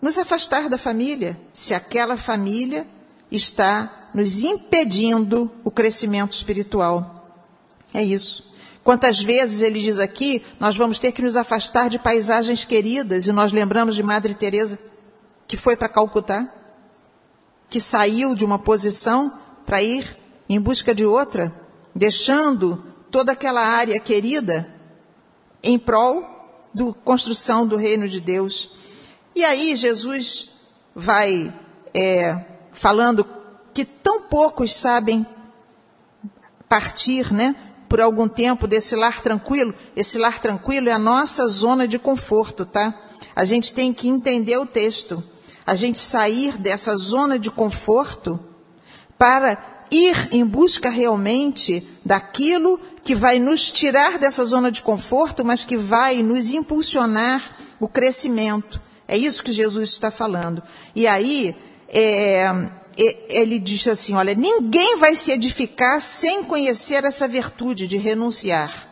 nos 0.00 0.18
afastar 0.18 0.68
da 0.68 0.78
família, 0.78 1.38
se 1.52 1.74
aquela 1.74 2.16
família 2.16 2.86
está 3.30 4.10
nos 4.14 4.42
impedindo 4.42 5.50
o 5.64 5.70
crescimento 5.70 6.32
espiritual. 6.32 7.18
É 7.92 8.02
isso. 8.02 8.48
Quantas 8.82 9.20
vezes 9.20 9.60
ele 9.60 9.80
diz 9.80 9.98
aqui, 9.98 10.42
nós 10.58 10.76
vamos 10.76 10.98
ter 10.98 11.12
que 11.12 11.20
nos 11.20 11.36
afastar 11.36 11.90
de 11.90 11.98
paisagens 11.98 12.64
queridas, 12.64 13.26
e 13.26 13.32
nós 13.32 13.52
lembramos 13.52 13.94
de 13.94 14.02
Madre 14.02 14.34
Teresa, 14.34 14.78
que 15.46 15.56
foi 15.56 15.76
para 15.76 15.88
Calcutá, 15.88 16.48
que 17.68 17.80
saiu 17.80 18.34
de 18.34 18.44
uma 18.44 18.58
posição 18.58 19.32
para 19.66 19.82
ir 19.82 20.16
em 20.48 20.58
busca 20.58 20.94
de 20.94 21.04
outra, 21.04 21.54
deixando 21.94 22.82
toda 23.10 23.32
aquela 23.32 23.60
área 23.60 24.00
querida 24.00 24.66
em 25.62 25.78
prol 25.78 26.24
da 26.72 26.92
construção 27.04 27.66
do 27.66 27.76
reino 27.76 28.08
de 28.08 28.20
Deus. 28.20 28.77
E 29.38 29.44
aí 29.44 29.76
Jesus 29.76 30.48
vai 30.92 31.54
é, 31.94 32.44
falando 32.72 33.24
que 33.72 33.84
tão 33.84 34.22
poucos 34.22 34.74
sabem 34.74 35.24
partir, 36.68 37.32
né? 37.32 37.54
Por 37.88 38.00
algum 38.00 38.26
tempo 38.26 38.66
desse 38.66 38.96
lar 38.96 39.22
tranquilo. 39.22 39.72
Esse 39.94 40.18
lar 40.18 40.40
tranquilo 40.40 40.88
é 40.88 40.92
a 40.92 40.98
nossa 40.98 41.46
zona 41.46 41.86
de 41.86 42.00
conforto, 42.00 42.66
tá? 42.66 42.92
A 43.36 43.44
gente 43.44 43.72
tem 43.72 43.94
que 43.94 44.08
entender 44.08 44.56
o 44.56 44.66
texto. 44.66 45.22
A 45.64 45.76
gente 45.76 46.00
sair 46.00 46.58
dessa 46.58 46.98
zona 46.98 47.38
de 47.38 47.48
conforto 47.48 48.40
para 49.16 49.56
ir 49.88 50.30
em 50.32 50.44
busca 50.44 50.90
realmente 50.90 51.86
daquilo 52.04 52.80
que 53.04 53.14
vai 53.14 53.38
nos 53.38 53.70
tirar 53.70 54.18
dessa 54.18 54.44
zona 54.44 54.72
de 54.72 54.82
conforto, 54.82 55.44
mas 55.44 55.64
que 55.64 55.76
vai 55.76 56.24
nos 56.24 56.50
impulsionar 56.50 57.40
o 57.78 57.86
crescimento. 57.86 58.87
É 59.08 59.16
isso 59.16 59.42
que 59.42 59.52
Jesus 59.52 59.88
está 59.88 60.10
falando. 60.10 60.62
E 60.94 61.06
aí, 61.06 61.56
é, 61.88 62.42
é, 62.98 63.40
ele 63.40 63.58
diz 63.58 63.88
assim: 63.88 64.14
olha, 64.14 64.34
ninguém 64.34 64.98
vai 64.98 65.16
se 65.16 65.32
edificar 65.32 65.98
sem 66.00 66.44
conhecer 66.44 67.04
essa 67.04 67.26
virtude 67.26 67.86
de 67.86 67.96
renunciar. 67.96 68.86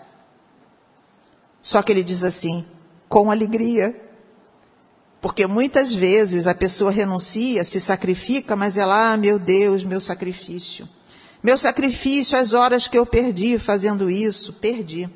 Só 1.60 1.82
que 1.82 1.92
ele 1.92 2.02
diz 2.02 2.24
assim, 2.24 2.64
com 3.08 3.30
alegria. 3.30 4.02
Porque 5.20 5.46
muitas 5.46 5.92
vezes 5.92 6.46
a 6.46 6.54
pessoa 6.54 6.92
renuncia, 6.92 7.64
se 7.64 7.80
sacrifica, 7.80 8.54
mas 8.54 8.78
ela, 8.78 9.12
ah, 9.12 9.16
meu 9.16 9.38
Deus, 9.38 9.82
meu 9.82 10.00
sacrifício. 10.00 10.88
Meu 11.42 11.58
sacrifício, 11.58 12.38
as 12.38 12.54
horas 12.54 12.86
que 12.86 12.96
eu 12.96 13.04
perdi 13.04 13.58
fazendo 13.58 14.08
isso, 14.08 14.52
perdi. 14.52 15.10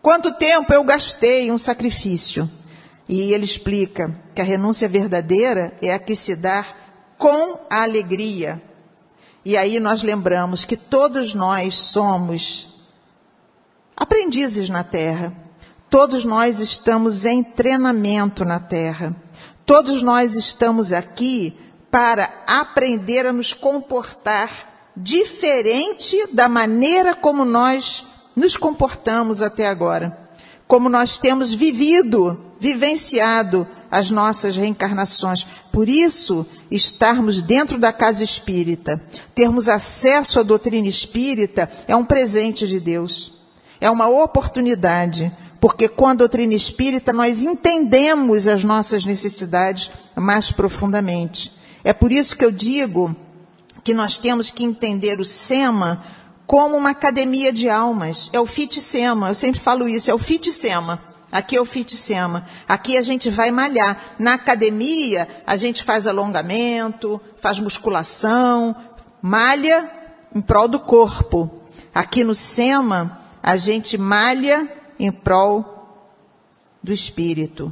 Quanto 0.00 0.32
tempo 0.32 0.72
eu 0.72 0.82
gastei 0.82 1.50
um 1.50 1.58
sacrifício? 1.58 2.48
E 3.08 3.32
ele 3.32 3.44
explica 3.44 4.14
que 4.34 4.40
a 4.40 4.44
renúncia 4.44 4.88
verdadeira 4.88 5.72
é 5.80 5.94
a 5.94 5.98
que 5.98 6.14
se 6.14 6.36
dá 6.36 6.66
com 7.16 7.58
a 7.70 7.82
alegria. 7.82 8.62
E 9.44 9.56
aí 9.56 9.80
nós 9.80 10.02
lembramos 10.02 10.64
que 10.64 10.76
todos 10.76 11.34
nós 11.34 11.74
somos 11.76 12.84
aprendizes 13.96 14.68
na 14.68 14.84
terra. 14.84 15.32
Todos 15.88 16.22
nós 16.22 16.60
estamos 16.60 17.24
em 17.24 17.42
treinamento 17.42 18.44
na 18.44 18.60
terra. 18.60 19.16
Todos 19.64 20.02
nós 20.02 20.34
estamos 20.34 20.92
aqui 20.92 21.58
para 21.90 22.30
aprender 22.46 23.26
a 23.26 23.32
nos 23.32 23.54
comportar 23.54 24.92
diferente 24.94 26.28
da 26.32 26.48
maneira 26.48 27.14
como 27.14 27.44
nós 27.44 28.06
nos 28.36 28.56
comportamos 28.56 29.42
até 29.42 29.66
agora. 29.66 30.27
Como 30.68 30.88
nós 30.88 31.18
temos 31.18 31.52
vivido 31.52 32.38
vivenciado 32.60 33.66
as 33.90 34.10
nossas 34.10 34.56
reencarnações. 34.56 35.46
Por 35.72 35.88
isso, 35.88 36.46
estarmos 36.70 37.40
dentro 37.42 37.78
da 37.78 37.92
casa 37.92 38.22
espírita, 38.22 39.02
termos 39.34 39.68
acesso 39.68 40.38
à 40.38 40.42
doutrina 40.42 40.88
espírita, 40.88 41.70
é 41.86 41.96
um 41.96 42.04
presente 42.04 42.66
de 42.66 42.78
Deus. 42.80 43.32
É 43.80 43.90
uma 43.90 44.08
oportunidade, 44.08 45.32
porque 45.60 45.88
com 45.88 46.06
a 46.06 46.14
doutrina 46.14 46.54
espírita 46.54 47.12
nós 47.12 47.42
entendemos 47.42 48.46
as 48.46 48.64
nossas 48.64 49.04
necessidades 49.04 49.90
mais 50.14 50.50
profundamente. 50.52 51.52
É 51.84 51.92
por 51.92 52.12
isso 52.12 52.36
que 52.36 52.44
eu 52.44 52.50
digo 52.50 53.16
que 53.84 53.94
nós 53.94 54.18
temos 54.18 54.50
que 54.50 54.64
entender 54.64 55.20
o 55.20 55.24
SEMA 55.24 56.04
como 56.48 56.78
uma 56.78 56.90
academia 56.90 57.52
de 57.52 57.68
almas. 57.68 58.30
É 58.32 58.40
o 58.40 58.46
FIT-SEMA, 58.46 59.28
eu 59.28 59.34
sempre 59.34 59.60
falo 59.60 59.86
isso, 59.86 60.10
é 60.10 60.14
o 60.14 60.18
FIT-SEMA. 60.18 60.98
Aqui 61.30 61.54
é 61.54 61.60
o 61.60 61.66
FIT-SEMA. 61.66 62.46
Aqui 62.66 62.96
a 62.96 63.02
gente 63.02 63.28
vai 63.28 63.50
malhar. 63.50 64.02
Na 64.18 64.32
academia, 64.32 65.28
a 65.46 65.56
gente 65.56 65.84
faz 65.84 66.06
alongamento, 66.06 67.20
faz 67.36 67.60
musculação, 67.60 68.74
malha 69.20 69.90
em 70.34 70.40
prol 70.40 70.66
do 70.66 70.80
corpo. 70.80 71.50
Aqui 71.94 72.24
no 72.24 72.34
SEMA, 72.34 73.20
a 73.42 73.58
gente 73.58 73.98
malha 73.98 74.66
em 74.98 75.12
prol 75.12 76.08
do 76.82 76.94
espírito. 76.94 77.70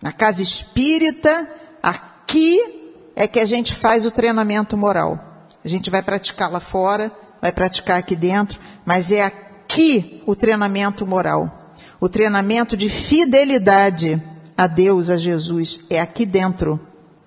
Na 0.00 0.12
casa 0.12 0.44
espírita, 0.44 1.50
aqui 1.82 3.10
é 3.16 3.26
que 3.26 3.40
a 3.40 3.46
gente 3.46 3.74
faz 3.74 4.06
o 4.06 4.12
treinamento 4.12 4.76
moral. 4.76 5.48
A 5.64 5.66
gente 5.66 5.90
vai 5.90 6.02
praticar 6.02 6.52
lá 6.52 6.60
fora, 6.60 7.10
vai 7.42 7.50
praticar 7.50 7.98
aqui 7.98 8.14
dentro, 8.14 8.60
mas 8.86 9.10
é 9.10 9.24
aqui 9.24 10.22
o 10.24 10.36
treinamento 10.36 11.04
moral. 11.04 11.74
O 12.00 12.08
treinamento 12.08 12.76
de 12.76 12.88
fidelidade 12.88 14.22
a 14.56 14.68
Deus, 14.68 15.10
a 15.10 15.18
Jesus, 15.18 15.80
é 15.90 16.00
aqui 16.00 16.24
dentro. 16.24 16.78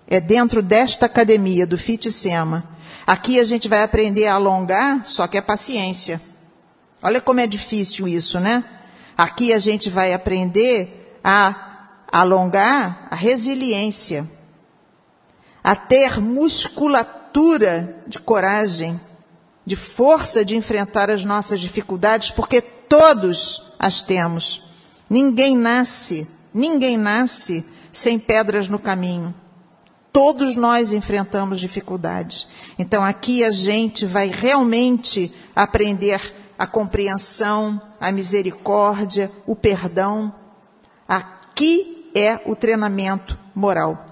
É 0.07 0.21
dentro 0.21 0.61
desta 0.61 1.05
academia 1.05 1.67
do 1.67 1.77
Fitsema. 1.77 2.63
Aqui 3.05 3.41
a 3.41 3.43
gente 3.43 3.67
vai 3.67 3.83
aprender 3.83 4.27
a 4.27 4.35
alongar, 4.35 5.05
só 5.05 5.27
que 5.27 5.37
é 5.37 5.41
paciência. 5.41 6.21
Olha 7.03 7.19
como 7.19 7.41
é 7.41 7.47
difícil 7.47 8.07
isso, 8.07 8.39
né? 8.39 8.63
Aqui 9.17 9.51
a 9.51 9.59
gente 9.59 9.89
vai 9.89 10.13
aprender 10.13 11.17
a 11.23 11.89
alongar 12.09 13.07
a 13.11 13.15
resiliência, 13.15 14.25
a 15.61 15.75
ter 15.75 16.21
musculatura 16.21 17.97
de 18.07 18.19
coragem, 18.19 18.99
de 19.65 19.75
força 19.75 20.45
de 20.45 20.55
enfrentar 20.55 21.09
as 21.09 21.23
nossas 21.23 21.59
dificuldades, 21.59 22.31
porque 22.31 22.61
todos 22.61 23.73
as 23.79 24.01
temos. 24.01 24.63
Ninguém 25.09 25.55
nasce, 25.57 26.27
ninguém 26.53 26.97
nasce 26.97 27.65
sem 27.91 28.19
pedras 28.19 28.67
no 28.67 28.77
caminho. 28.77 29.33
Todos 30.11 30.55
nós 30.55 30.93
enfrentamos 30.93 31.59
dificuldades. 31.59 32.47
Então 32.79 33.03
aqui 33.03 33.43
a 33.43 33.51
gente 33.51 34.05
vai 34.05 34.27
realmente 34.27 35.33
aprender 35.55 36.33
a 36.57 36.65
compreensão, 36.65 37.81
a 37.99 38.11
misericórdia, 38.11 39.31
o 39.45 39.55
perdão. 39.55 40.33
Aqui 41.07 42.11
é 42.15 42.39
o 42.45 42.55
treinamento 42.55 43.37
moral. 43.53 44.05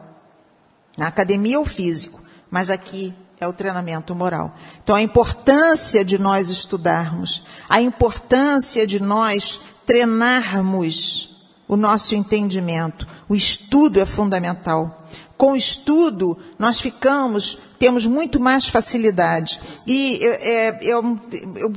Na 0.97 1.07
academia 1.07 1.55
é 1.55 1.59
o 1.59 1.65
físico, 1.65 2.21
mas 2.51 2.69
aqui 2.69 3.13
é 3.43 3.47
o 3.47 3.53
treinamento 3.53 4.15
moral. 4.15 4.55
Então 4.83 4.95
a 4.95 5.01
importância 5.01 6.03
de 6.03 6.17
nós 6.17 6.49
estudarmos, 6.49 7.45
a 7.69 7.81
importância 7.81 8.87
de 8.87 8.99
nós 8.99 9.59
treinarmos 9.85 11.33
o 11.67 11.77
nosso 11.77 12.15
entendimento. 12.15 13.07
O 13.27 13.35
estudo 13.35 13.99
é 13.99 14.05
fundamental. 14.05 15.07
Com 15.37 15.53
o 15.53 15.55
estudo, 15.55 16.37
nós 16.57 16.79
ficamos, 16.79 17.57
temos 17.79 18.05
muito 18.05 18.39
mais 18.39 18.67
facilidade. 18.67 19.59
E 19.85 20.19
é, 20.23 20.79
eu, 20.81 21.19
eu 21.55 21.73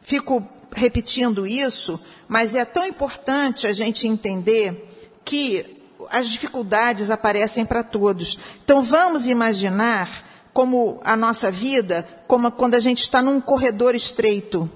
fico 0.00 0.46
repetindo 0.74 1.46
isso, 1.46 2.00
mas 2.26 2.54
é 2.54 2.64
tão 2.64 2.86
importante 2.86 3.66
a 3.66 3.72
gente 3.72 4.08
entender 4.08 4.90
que 5.24 5.74
as 6.10 6.28
dificuldades 6.28 7.10
aparecem 7.10 7.64
para 7.64 7.82
todos. 7.82 8.38
Então 8.64 8.82
vamos 8.82 9.26
imaginar 9.26 10.08
como 10.54 11.00
a 11.04 11.16
nossa 11.16 11.50
vida, 11.50 12.06
como 12.28 12.50
quando 12.52 12.76
a 12.76 12.80
gente 12.80 13.02
está 13.02 13.20
num 13.20 13.40
corredor 13.40 13.94
estreito 13.94 14.70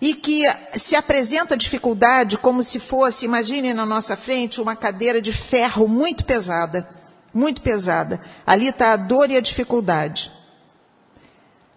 e 0.00 0.14
que 0.14 0.44
se 0.74 0.94
apresenta 0.94 1.56
dificuldade 1.56 2.38
como 2.38 2.62
se 2.62 2.78
fosse, 2.78 3.24
imagine 3.24 3.74
na 3.74 3.84
nossa 3.84 4.16
frente, 4.16 4.60
uma 4.60 4.76
cadeira 4.76 5.20
de 5.20 5.32
ferro 5.32 5.88
muito 5.88 6.24
pesada, 6.24 6.88
muito 7.34 7.62
pesada. 7.62 8.20
Ali 8.46 8.68
está 8.68 8.92
a 8.92 8.96
dor 8.96 9.30
e 9.30 9.36
a 9.36 9.40
dificuldade. 9.40 10.30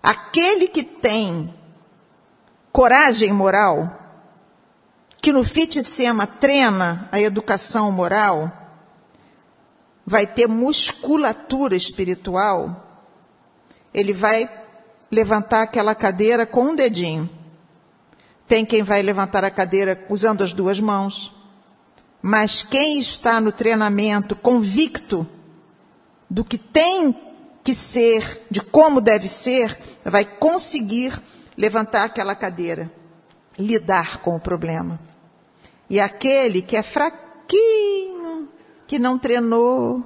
Aquele 0.04 0.68
que 0.68 0.84
tem 0.84 1.52
coragem 2.72 3.32
moral, 3.32 3.98
que 5.22 5.32
no 5.32 5.44
FITSEMA 5.44 6.28
treina 6.28 7.08
a 7.12 7.20
educação 7.20 7.92
moral, 7.92 8.52
vai 10.06 10.28
ter 10.28 10.48
musculatura 10.48 11.76
espiritual, 11.76 12.81
ele 13.94 14.14
vai 14.14 14.50
levantar 15.12 15.64
aquela 15.64 15.94
cadeira 15.94 16.46
com 16.46 16.64
um 16.64 16.76
dedinho 16.76 17.30
tem 18.52 18.66
quem 18.66 18.84
vai 18.84 19.02
levantar 19.02 19.46
a 19.46 19.50
cadeira 19.50 20.06
usando 20.10 20.44
as 20.44 20.52
duas 20.52 20.78
mãos. 20.78 21.34
Mas 22.22 22.62
quem 22.62 23.00
está 23.00 23.40
no 23.40 23.50
treinamento 23.50 24.36
convicto 24.36 25.26
do 26.30 26.44
que 26.44 26.58
tem 26.58 27.16
que 27.64 27.74
ser, 27.74 28.42
de 28.52 28.60
como 28.60 29.00
deve 29.00 29.26
ser, 29.30 29.80
vai 30.04 30.26
conseguir 30.26 31.18
levantar 31.58 32.04
aquela 32.04 32.36
cadeira, 32.36 32.92
lidar 33.58 34.18
com 34.18 34.36
o 34.36 34.40
problema. 34.40 35.00
E 35.90 35.98
aquele 35.98 36.62
que 36.62 36.76
é 36.76 36.84
fraquinho, 36.84 38.50
que 38.86 39.00
não 39.00 39.18
treinou, 39.18 40.04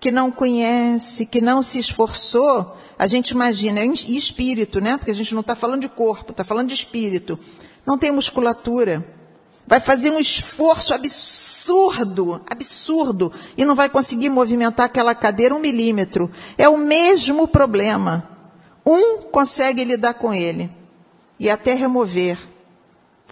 que 0.00 0.10
não 0.10 0.32
conhece, 0.32 1.26
que 1.26 1.40
não 1.40 1.62
se 1.62 1.78
esforçou, 1.78 2.76
a 3.02 3.06
gente 3.08 3.30
imagina, 3.30 3.84
e 3.84 4.16
espírito, 4.16 4.80
né? 4.80 4.96
Porque 4.96 5.10
a 5.10 5.14
gente 5.14 5.34
não 5.34 5.40
está 5.40 5.56
falando 5.56 5.80
de 5.80 5.88
corpo, 5.88 6.30
está 6.30 6.44
falando 6.44 6.68
de 6.68 6.74
espírito. 6.74 7.36
Não 7.84 7.98
tem 7.98 8.12
musculatura. 8.12 9.04
Vai 9.66 9.80
fazer 9.80 10.12
um 10.12 10.20
esforço 10.20 10.94
absurdo, 10.94 12.40
absurdo, 12.48 13.32
e 13.56 13.64
não 13.64 13.74
vai 13.74 13.88
conseguir 13.88 14.30
movimentar 14.30 14.86
aquela 14.86 15.16
cadeira 15.16 15.52
um 15.52 15.58
milímetro. 15.58 16.30
É 16.56 16.68
o 16.68 16.78
mesmo 16.78 17.48
problema. 17.48 18.22
Um 18.86 19.22
consegue 19.22 19.82
lidar 19.82 20.14
com 20.14 20.32
ele 20.32 20.70
e 21.40 21.50
até 21.50 21.74
remover, 21.74 22.38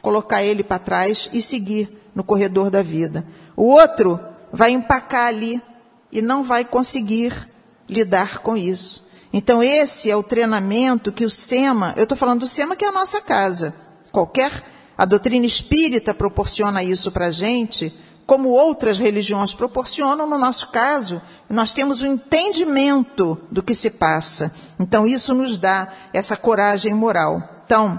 colocar 0.02 0.42
ele 0.42 0.64
para 0.64 0.80
trás 0.80 1.30
e 1.32 1.40
seguir 1.40 1.88
no 2.12 2.24
corredor 2.24 2.70
da 2.70 2.82
vida. 2.82 3.24
O 3.54 3.66
outro 3.66 4.18
vai 4.52 4.72
empacar 4.72 5.28
ali 5.28 5.62
e 6.10 6.20
não 6.20 6.42
vai 6.42 6.64
conseguir 6.64 7.48
lidar 7.88 8.38
com 8.38 8.56
isso. 8.56 9.08
Então, 9.32 9.62
esse 9.62 10.10
é 10.10 10.16
o 10.16 10.22
treinamento 10.22 11.12
que 11.12 11.24
o 11.24 11.30
SEMA, 11.30 11.94
eu 11.96 12.02
estou 12.02 12.18
falando 12.18 12.40
do 12.40 12.48
SEMA 12.48 12.74
que 12.74 12.84
é 12.84 12.88
a 12.88 12.92
nossa 12.92 13.20
casa. 13.20 13.74
Qualquer, 14.10 14.50
a 14.98 15.04
doutrina 15.04 15.46
espírita 15.46 16.12
proporciona 16.12 16.82
isso 16.82 17.12
para 17.12 17.26
a 17.26 17.30
gente, 17.30 17.94
como 18.26 18.50
outras 18.50 18.98
religiões 18.98 19.54
proporcionam, 19.54 20.28
no 20.28 20.38
nosso 20.38 20.68
caso, 20.70 21.20
nós 21.48 21.74
temos 21.74 22.00
o 22.00 22.06
um 22.06 22.12
entendimento 22.12 23.40
do 23.50 23.62
que 23.62 23.74
se 23.74 23.90
passa. 23.92 24.54
Então, 24.78 25.06
isso 25.06 25.34
nos 25.34 25.58
dá 25.58 25.92
essa 26.12 26.36
coragem 26.36 26.92
moral. 26.92 27.42
Então, 27.64 27.98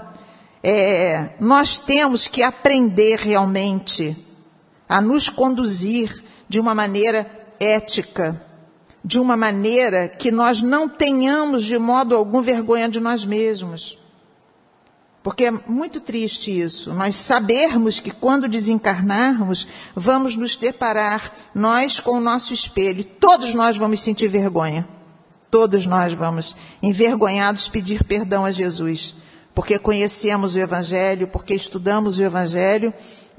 é, 0.62 1.30
nós 1.40 1.78
temos 1.78 2.26
que 2.26 2.42
aprender 2.42 3.18
realmente 3.18 4.16
a 4.88 5.00
nos 5.00 5.28
conduzir 5.28 6.22
de 6.48 6.60
uma 6.60 6.74
maneira 6.74 7.26
ética, 7.58 8.40
de 9.04 9.18
uma 9.18 9.36
maneira 9.36 10.08
que 10.08 10.30
nós 10.30 10.62
não 10.62 10.88
tenhamos 10.88 11.64
de 11.64 11.78
modo 11.78 12.14
algum 12.14 12.40
vergonha 12.40 12.88
de 12.88 13.00
nós 13.00 13.24
mesmos. 13.24 13.98
Porque 15.22 15.44
é 15.44 15.50
muito 15.50 16.00
triste 16.00 16.50
isso, 16.50 16.92
nós 16.92 17.14
sabermos 17.14 18.00
que 18.00 18.10
quando 18.10 18.48
desencarnarmos, 18.48 19.68
vamos 19.94 20.34
nos 20.34 20.56
deparar, 20.56 21.32
nós 21.54 22.00
com 22.00 22.12
o 22.12 22.20
nosso 22.20 22.52
espelho, 22.52 23.04
todos 23.04 23.54
nós 23.54 23.76
vamos 23.76 24.00
sentir 24.00 24.28
vergonha. 24.28 24.86
Todos 25.48 25.84
nós 25.84 26.14
vamos, 26.14 26.56
envergonhados, 26.82 27.68
pedir 27.68 28.02
perdão 28.04 28.44
a 28.44 28.50
Jesus. 28.50 29.14
Porque 29.54 29.78
conhecemos 29.78 30.54
o 30.54 30.58
Evangelho, 30.58 31.28
porque 31.28 31.54
estudamos 31.54 32.18
o 32.18 32.22
Evangelho 32.22 32.92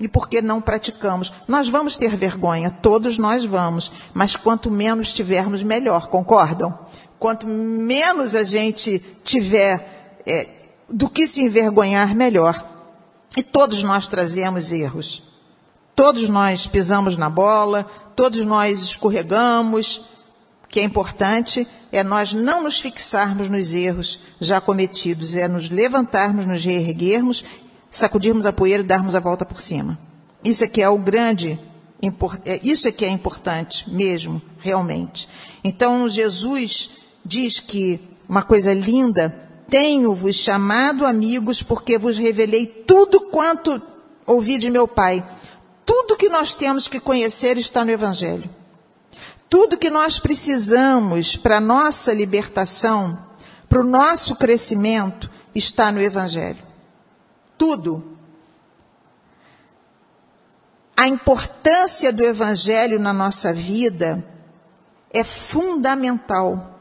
e 0.03 0.07
porque 0.09 0.41
não 0.41 0.59
praticamos. 0.61 1.31
Nós 1.47 1.69
vamos 1.69 1.95
ter 1.95 2.17
vergonha, 2.17 2.69
todos 2.69 3.17
nós 3.17 3.45
vamos, 3.45 3.89
mas 4.13 4.35
quanto 4.35 4.69
menos 4.69 5.13
tivermos, 5.13 5.63
melhor, 5.63 6.07
concordam? 6.07 6.77
Quanto 7.17 7.47
menos 7.47 8.35
a 8.35 8.43
gente 8.43 8.99
tiver 9.23 10.21
é, 10.27 10.49
do 10.89 11.09
que 11.09 11.25
se 11.25 11.41
envergonhar, 11.41 12.13
melhor. 12.13 12.69
E 13.37 13.41
todos 13.41 13.81
nós 13.81 14.09
trazemos 14.09 14.73
erros. 14.73 15.23
Todos 15.95 16.27
nós 16.27 16.67
pisamos 16.67 17.15
na 17.15 17.29
bola, 17.29 17.89
todos 18.13 18.45
nós 18.45 18.81
escorregamos. 18.81 20.01
O 20.65 20.67
que 20.67 20.81
é 20.81 20.83
importante 20.83 21.65
é 21.93 22.03
nós 22.03 22.33
não 22.33 22.63
nos 22.63 22.81
fixarmos 22.81 23.47
nos 23.47 23.73
erros 23.73 24.19
já 24.41 24.59
cometidos, 24.59 25.33
é 25.33 25.47
nos 25.47 25.69
levantarmos, 25.69 26.45
nos 26.45 26.65
reerguermos, 26.65 27.45
sacudirmos 27.93 28.47
a 28.47 28.51
poeira 28.51 28.81
e 28.81 28.85
darmos 28.85 29.13
a 29.13 29.19
volta 29.19 29.45
por 29.45 29.61
cima. 29.61 29.97
Isso 30.43 30.63
é 30.63 30.67
que 30.67 30.81
é 30.81 30.89
o 30.89 30.97
grande, 30.97 31.57
é, 32.43 32.59
isso 32.63 32.87
é 32.87 32.91
que 32.91 33.05
é 33.05 33.09
importante 33.09 33.89
mesmo, 33.89 34.41
realmente. 34.59 35.29
Então 35.63 36.09
Jesus 36.09 36.89
diz 37.23 37.59
que 37.59 38.01
uma 38.27 38.41
coisa 38.41 38.73
linda, 38.73 39.29
tenho-vos 39.69 40.35
chamado 40.35 41.05
amigos 41.05 41.61
porque 41.61 41.97
vos 41.97 42.17
revelei 42.17 42.65
tudo 42.65 43.21
quanto 43.29 43.81
ouvi 44.25 44.57
de 44.57 44.69
meu 44.69 44.87
Pai. 44.87 45.25
Tudo 45.85 46.17
que 46.17 46.29
nós 46.29 46.55
temos 46.55 46.87
que 46.87 46.99
conhecer 46.99 47.57
está 47.57 47.85
no 47.85 47.91
Evangelho. 47.91 48.49
Tudo 49.49 49.77
que 49.77 49.89
nós 49.89 50.17
precisamos 50.19 51.35
para 51.35 51.59
nossa 51.59 52.11
libertação, 52.11 53.17
para 53.69 53.81
o 53.81 53.85
nosso 53.85 54.35
crescimento, 54.35 55.29
está 55.53 55.91
no 55.91 56.01
Evangelho. 56.01 56.62
Tudo. 57.57 58.17
A 60.95 61.07
importância 61.07 62.13
do 62.13 62.23
Evangelho 62.23 62.99
na 62.99 63.11
nossa 63.11 63.53
vida 63.53 64.23
é 65.11 65.23
fundamental. 65.23 66.79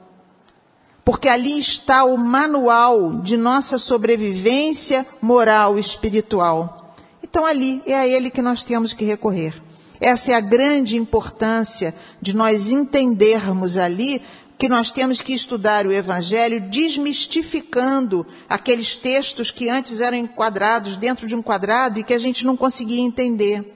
Porque 1.04 1.28
ali 1.28 1.58
está 1.58 2.04
o 2.04 2.16
manual 2.16 3.20
de 3.20 3.36
nossa 3.36 3.78
sobrevivência 3.78 5.06
moral 5.20 5.76
e 5.76 5.80
espiritual. 5.80 6.94
Então, 7.22 7.44
ali 7.44 7.82
é 7.86 7.94
a 7.94 8.06
ele 8.06 8.30
que 8.30 8.42
nós 8.42 8.62
temos 8.62 8.92
que 8.92 9.04
recorrer. 9.04 9.60
Essa 10.00 10.32
é 10.32 10.34
a 10.34 10.40
grande 10.40 10.96
importância 10.96 11.94
de 12.20 12.34
nós 12.34 12.70
entendermos 12.70 13.76
ali 13.76 14.20
que 14.62 14.68
nós 14.68 14.92
temos 14.92 15.20
que 15.20 15.34
estudar 15.34 15.88
o 15.88 15.92
Evangelho 15.92 16.60
desmistificando 16.60 18.24
aqueles 18.48 18.96
textos 18.96 19.50
que 19.50 19.68
antes 19.68 20.00
eram 20.00 20.16
enquadrados 20.16 20.96
dentro 20.96 21.26
de 21.26 21.34
um 21.34 21.42
quadrado 21.42 21.98
e 21.98 22.04
que 22.04 22.14
a 22.14 22.18
gente 22.20 22.46
não 22.46 22.56
conseguia 22.56 23.00
entender. 23.00 23.74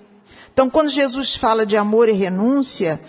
Então, 0.53 0.71
quando 0.71 0.89
Jesus 0.89 1.35
fala 1.35 1.67
de 1.67 1.77
amor 1.77 2.09
e 2.09 2.13
renúncia, 2.13 3.01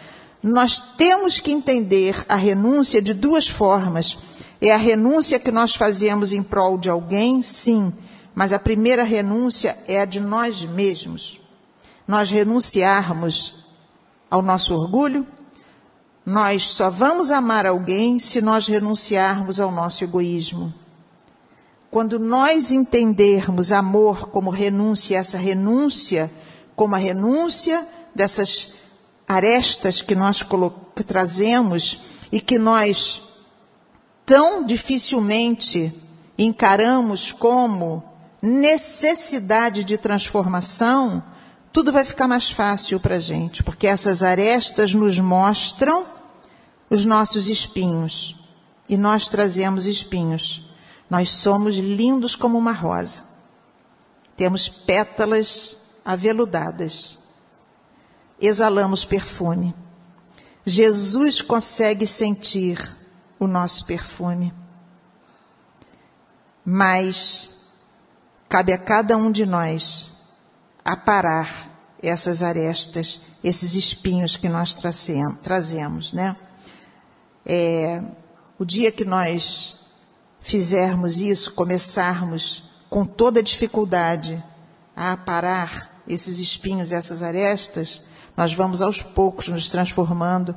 nós 0.41 0.82
temos 0.97 1.39
que 1.39 1.51
entender 1.51 2.25
a 2.28 2.36
renúncia 2.36 2.99
de 2.99 3.13
duas 3.13 3.47
formas. 3.47 4.17
É 4.59 4.71
a 4.71 4.78
renúncia 4.78 5.39
que 5.39 5.51
nós 5.51 5.75
fazemos 5.75 6.34
em 6.34 6.41
prol 6.41 6.80
de 6.80 6.89
alguém, 6.89 7.43
sim, 7.43 7.93
mas 8.34 8.53
a 8.53 8.57
primeira 8.57 9.03
renúncia 9.03 9.78
é 9.88 10.01
a 10.01 10.05
de 10.05 10.19
nós 10.19 10.63
mesmos. 10.63 11.39
Nós 12.07 12.32
renunciarmos 12.32 13.67
ao 14.32 14.41
nosso 14.41 14.73
orgulho, 14.73 15.28
nós 16.28 16.67
só 16.67 16.89
vamos 16.89 17.32
amar 17.32 17.65
alguém 17.65 18.19
se 18.19 18.41
nós 18.41 18.67
renunciarmos 18.67 19.61
ao 19.61 19.71
nosso 19.71 20.03
egoísmo. 20.03 20.73
Quando 21.89 22.19
nós 22.19 22.69
entendermos 22.69 23.71
amor 23.71 24.28
como 24.28 24.49
renúncia, 24.49 25.17
essa 25.17 25.38
renúncia 25.38 26.30
como 26.75 26.95
a 26.95 26.97
renúncia 26.97 27.88
dessas 28.13 28.73
arestas 29.25 30.01
que 30.01 30.15
nós 30.15 30.45
que 30.93 31.01
trazemos 31.01 32.01
e 32.30 32.41
que 32.41 32.59
nós 32.59 33.21
tão 34.25 34.65
dificilmente 34.65 35.93
encaramos 36.38 37.32
como 37.32 38.03
necessidade 38.41 39.82
de 39.82 39.97
transformação, 39.97 41.23
tudo 41.71 41.93
vai 41.93 42.03
ficar 42.03 42.28
mais 42.28 42.51
fácil 42.51 42.99
para 42.99 43.15
a 43.15 43.21
gente, 43.21 43.63
porque 43.63 43.88
essas 43.88 44.23
arestas 44.23 44.93
nos 44.93 45.17
mostram 45.19 46.16
os 46.89 47.05
nossos 47.05 47.47
espinhos. 47.47 48.43
E 48.88 48.95
nós 48.97 49.27
trazemos 49.27 49.85
espinhos. 49.85 50.71
Nós 51.09 51.29
somos 51.29 51.75
lindos 51.75 52.35
como 52.35 52.57
uma 52.57 52.71
rosa. 52.71 53.25
Temos 54.35 54.69
pétalas 54.69 55.77
aveludadas. 56.03 57.19
Exalamos 58.39 59.03
perfume. 59.03 59.75
Jesus 60.65 61.41
consegue 61.41 62.05
sentir 62.05 62.95
o 63.39 63.47
nosso 63.47 63.85
perfume. 63.85 64.53
Mas 66.63 67.57
Cabe 68.49 68.71
a 68.71 68.77
cada 68.77 69.17
um 69.17 69.31
de 69.31 69.45
nós 69.45 70.11
aparar 70.83 71.69
essas 72.01 72.41
arestas, 72.41 73.21
esses 73.43 73.75
espinhos 73.75 74.38
que 74.38 74.47
nós 74.47 74.73
trazemos, 74.73 76.13
né? 76.13 76.35
É, 77.50 78.04
o 78.60 78.66
dia 78.66 78.91
que 78.91 79.06
nós 79.06 79.78
fizermos 80.41 81.22
isso, 81.22 81.54
começarmos 81.54 82.72
com 82.89 83.06
toda 83.06 83.41
dificuldade 83.41 84.43
a 84.95 85.14
aparar 85.14 86.02
esses 86.08 86.39
espinhos, 86.39 86.91
essas 86.91 87.24
arestas, 87.24 88.02
nós 88.36 88.54
vamos 88.54 88.82
aos 88.82 89.02
poucos 89.02 89.48
nos 89.48 89.70
transformando 89.70 90.56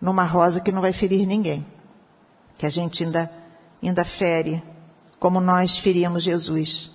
numa 0.00 0.24
rosa 0.24 0.60
que 0.60 0.72
não 0.72 0.80
vai 0.80 0.92
ferir 0.92 1.26
ninguém. 1.26 1.64
Que 2.56 2.66
a 2.66 2.70
gente 2.70 3.04
ainda, 3.04 3.30
ainda 3.82 4.04
fere 4.04 4.62
como 5.18 5.40
nós 5.40 5.76
feríamos 5.78 6.22
Jesus 6.22 6.94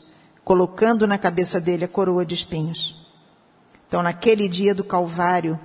colocando 0.50 1.06
na 1.06 1.16
cabeça 1.16 1.62
dele 1.62 1.86
a 1.86 1.88
coroa 1.88 2.26
de 2.26 2.34
espinhos. 2.34 3.08
Então, 3.88 4.02
naquele 4.02 4.50
dia 4.50 4.74
do 4.74 4.84
Calvário, 4.84 5.60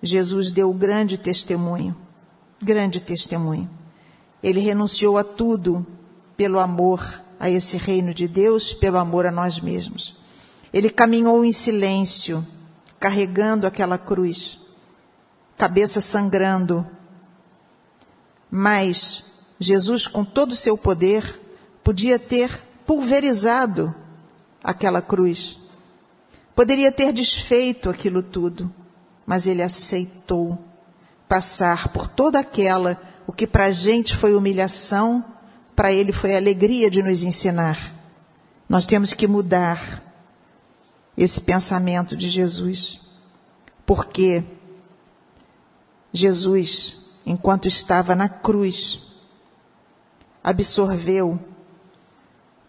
Jesus 0.00 0.52
deu 0.52 0.72
grande 0.72 1.18
testemunho, 1.18 1.96
grande 2.60 3.00
testemunho. 3.00 3.68
Ele 4.42 4.60
renunciou 4.60 5.18
a 5.18 5.24
tudo 5.24 5.86
pelo 6.36 6.58
amor 6.58 7.22
a 7.38 7.48
esse 7.50 7.76
reino 7.76 8.12
de 8.12 8.26
Deus, 8.26 8.72
pelo 8.72 8.98
amor 8.98 9.26
a 9.26 9.32
nós 9.32 9.60
mesmos. 9.60 10.16
Ele 10.72 10.90
caminhou 10.90 11.44
em 11.44 11.52
silêncio, 11.52 12.46
carregando 13.00 13.66
aquela 13.66 13.96
cruz, 13.96 14.60
cabeça 15.56 16.00
sangrando. 16.00 16.86
Mas 18.50 19.24
Jesus, 19.58 20.06
com 20.06 20.24
todo 20.24 20.52
o 20.52 20.56
seu 20.56 20.76
poder, 20.76 21.40
podia 21.82 22.18
ter 22.18 22.62
pulverizado 22.86 23.94
aquela 24.62 25.00
cruz. 25.00 25.58
Poderia 26.54 26.90
ter 26.90 27.12
desfeito 27.12 27.88
aquilo 27.88 28.22
tudo, 28.22 28.72
mas 29.24 29.46
ele 29.46 29.62
aceitou 29.62 30.67
passar 31.28 31.88
por 31.88 32.08
toda 32.08 32.40
aquela, 32.40 33.00
o 33.26 33.32
que 33.32 33.46
para 33.46 33.66
a 33.66 33.70
gente 33.70 34.16
foi 34.16 34.34
humilhação, 34.34 35.24
para 35.76 35.92
ele 35.92 36.12
foi 36.12 36.34
alegria 36.34 36.90
de 36.90 37.02
nos 37.02 37.22
ensinar. 37.22 37.78
Nós 38.68 38.86
temos 38.86 39.12
que 39.12 39.26
mudar 39.26 40.02
esse 41.16 41.40
pensamento 41.40 42.16
de 42.16 42.28
Jesus, 42.28 43.00
porque 43.84 44.42
Jesus, 46.12 47.10
enquanto 47.26 47.68
estava 47.68 48.14
na 48.14 48.28
cruz, 48.28 49.08
absorveu 50.42 51.38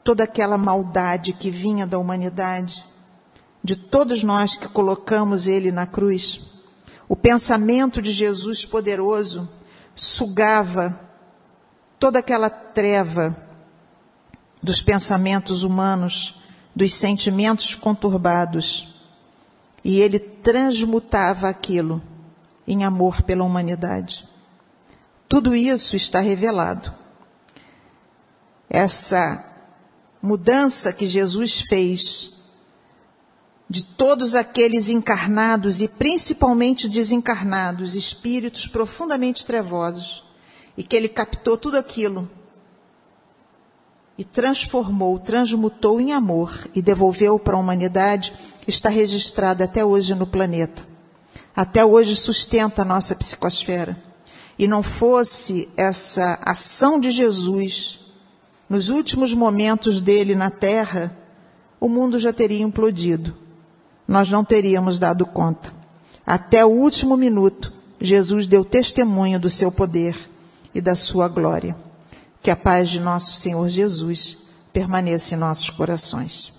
toda 0.03 0.24
aquela 0.24 0.57
maldade 0.57 1.34
que 1.34 1.49
vinha 1.49 1.86
da 1.86 1.97
humanidade, 1.97 2.84
de 3.64 3.76
todos 3.76 4.24
nós 4.24 4.55
que 4.55 4.68
colocamos 4.68 5.47
ele 5.47 5.72
na 5.72 5.86
cruz. 5.86 6.59
O 7.10 7.16
pensamento 7.16 8.03
de 8.03 8.14
Jesus 8.14 8.64
poderoso 8.64 9.49
sugava 9.95 10.97
toda 11.99 12.20
aquela 12.20 12.51
treva 12.51 13.36
dos 14.62 14.80
pensamentos 14.80 15.64
humanos, 15.64 16.39
dos 16.76 16.93
sentimentos 16.93 17.74
conturbados, 17.74 19.01
e 19.84 19.99
ele 19.99 20.20
transmutava 20.20 21.49
aquilo 21.49 21.99
em 22.68 22.84
amor 22.84 23.24
pela 23.24 23.43
humanidade. 23.43 24.30
Tudo 25.28 25.55
isso 25.55 25.95
está 25.95 26.20
revelado. 26.20 26.93
Essa 28.70 29.45
mudança 30.22 30.93
que 30.93 31.07
Jesus 31.07 31.62
fez 31.62 32.38
de 33.70 33.84
todos 33.84 34.34
aqueles 34.34 34.89
encarnados 34.89 35.80
e 35.80 35.88
principalmente 35.88 36.89
desencarnados, 36.89 37.95
espíritos 37.95 38.67
profundamente 38.67 39.45
trevosos, 39.45 40.24
e 40.76 40.84
que 40.84 40.95
ele 40.95 41.07
captou 41.07 41.55
tudo 41.55 41.78
aquilo 41.78 42.30
e 44.17 44.24
transformou, 44.24 45.20
transmutou 45.20 46.01
em 46.01 46.11
amor 46.11 46.67
e 46.74 46.82
devolveu 46.82 47.38
para 47.38 47.55
a 47.55 47.59
humanidade, 47.59 48.34
está 48.67 48.89
registrado 48.89 49.63
até 49.63 49.86
hoje 49.86 50.15
no 50.15 50.26
planeta. 50.26 50.86
Até 51.55 51.86
hoje 51.86 52.15
sustenta 52.15 52.82
a 52.82 52.86
nossa 52.86 53.15
psicosfera. 53.15 54.01
E 54.57 54.67
não 54.67 54.84
fosse 54.84 55.70
essa 55.78 56.38
ação 56.41 56.99
de 56.99 57.11
Jesus 57.11 57.99
nos 58.70 58.89
últimos 58.89 59.34
momentos 59.34 60.01
dele 60.01 60.36
na 60.36 60.49
terra, 60.49 61.17
o 61.80 61.88
mundo 61.88 62.20
já 62.20 62.34
teria 62.34 62.61
implodido. 62.61 63.36
Nós 64.10 64.28
não 64.28 64.43
teríamos 64.43 64.97
dado 64.97 65.24
conta. 65.24 65.72
Até 66.26 66.66
o 66.66 66.70
último 66.70 67.16
minuto, 67.16 67.72
Jesus 68.01 68.47
deu 68.47 68.66
testemunho 68.66 69.39
do 69.39 69.51
seu 69.51 69.72
poder 69.72 70.18
e 70.74 70.82
da 70.82 70.95
sua 70.95 71.28
glória. 71.28 71.76
Que 72.41 72.49
a 72.49 72.55
paz 72.55 72.89
de 72.89 72.99
nosso 72.99 73.38
Senhor 73.38 73.70
Jesus 73.70 74.39
permaneça 74.74 75.36
em 75.36 75.38
nossos 75.38 75.70
corações. 75.70 76.51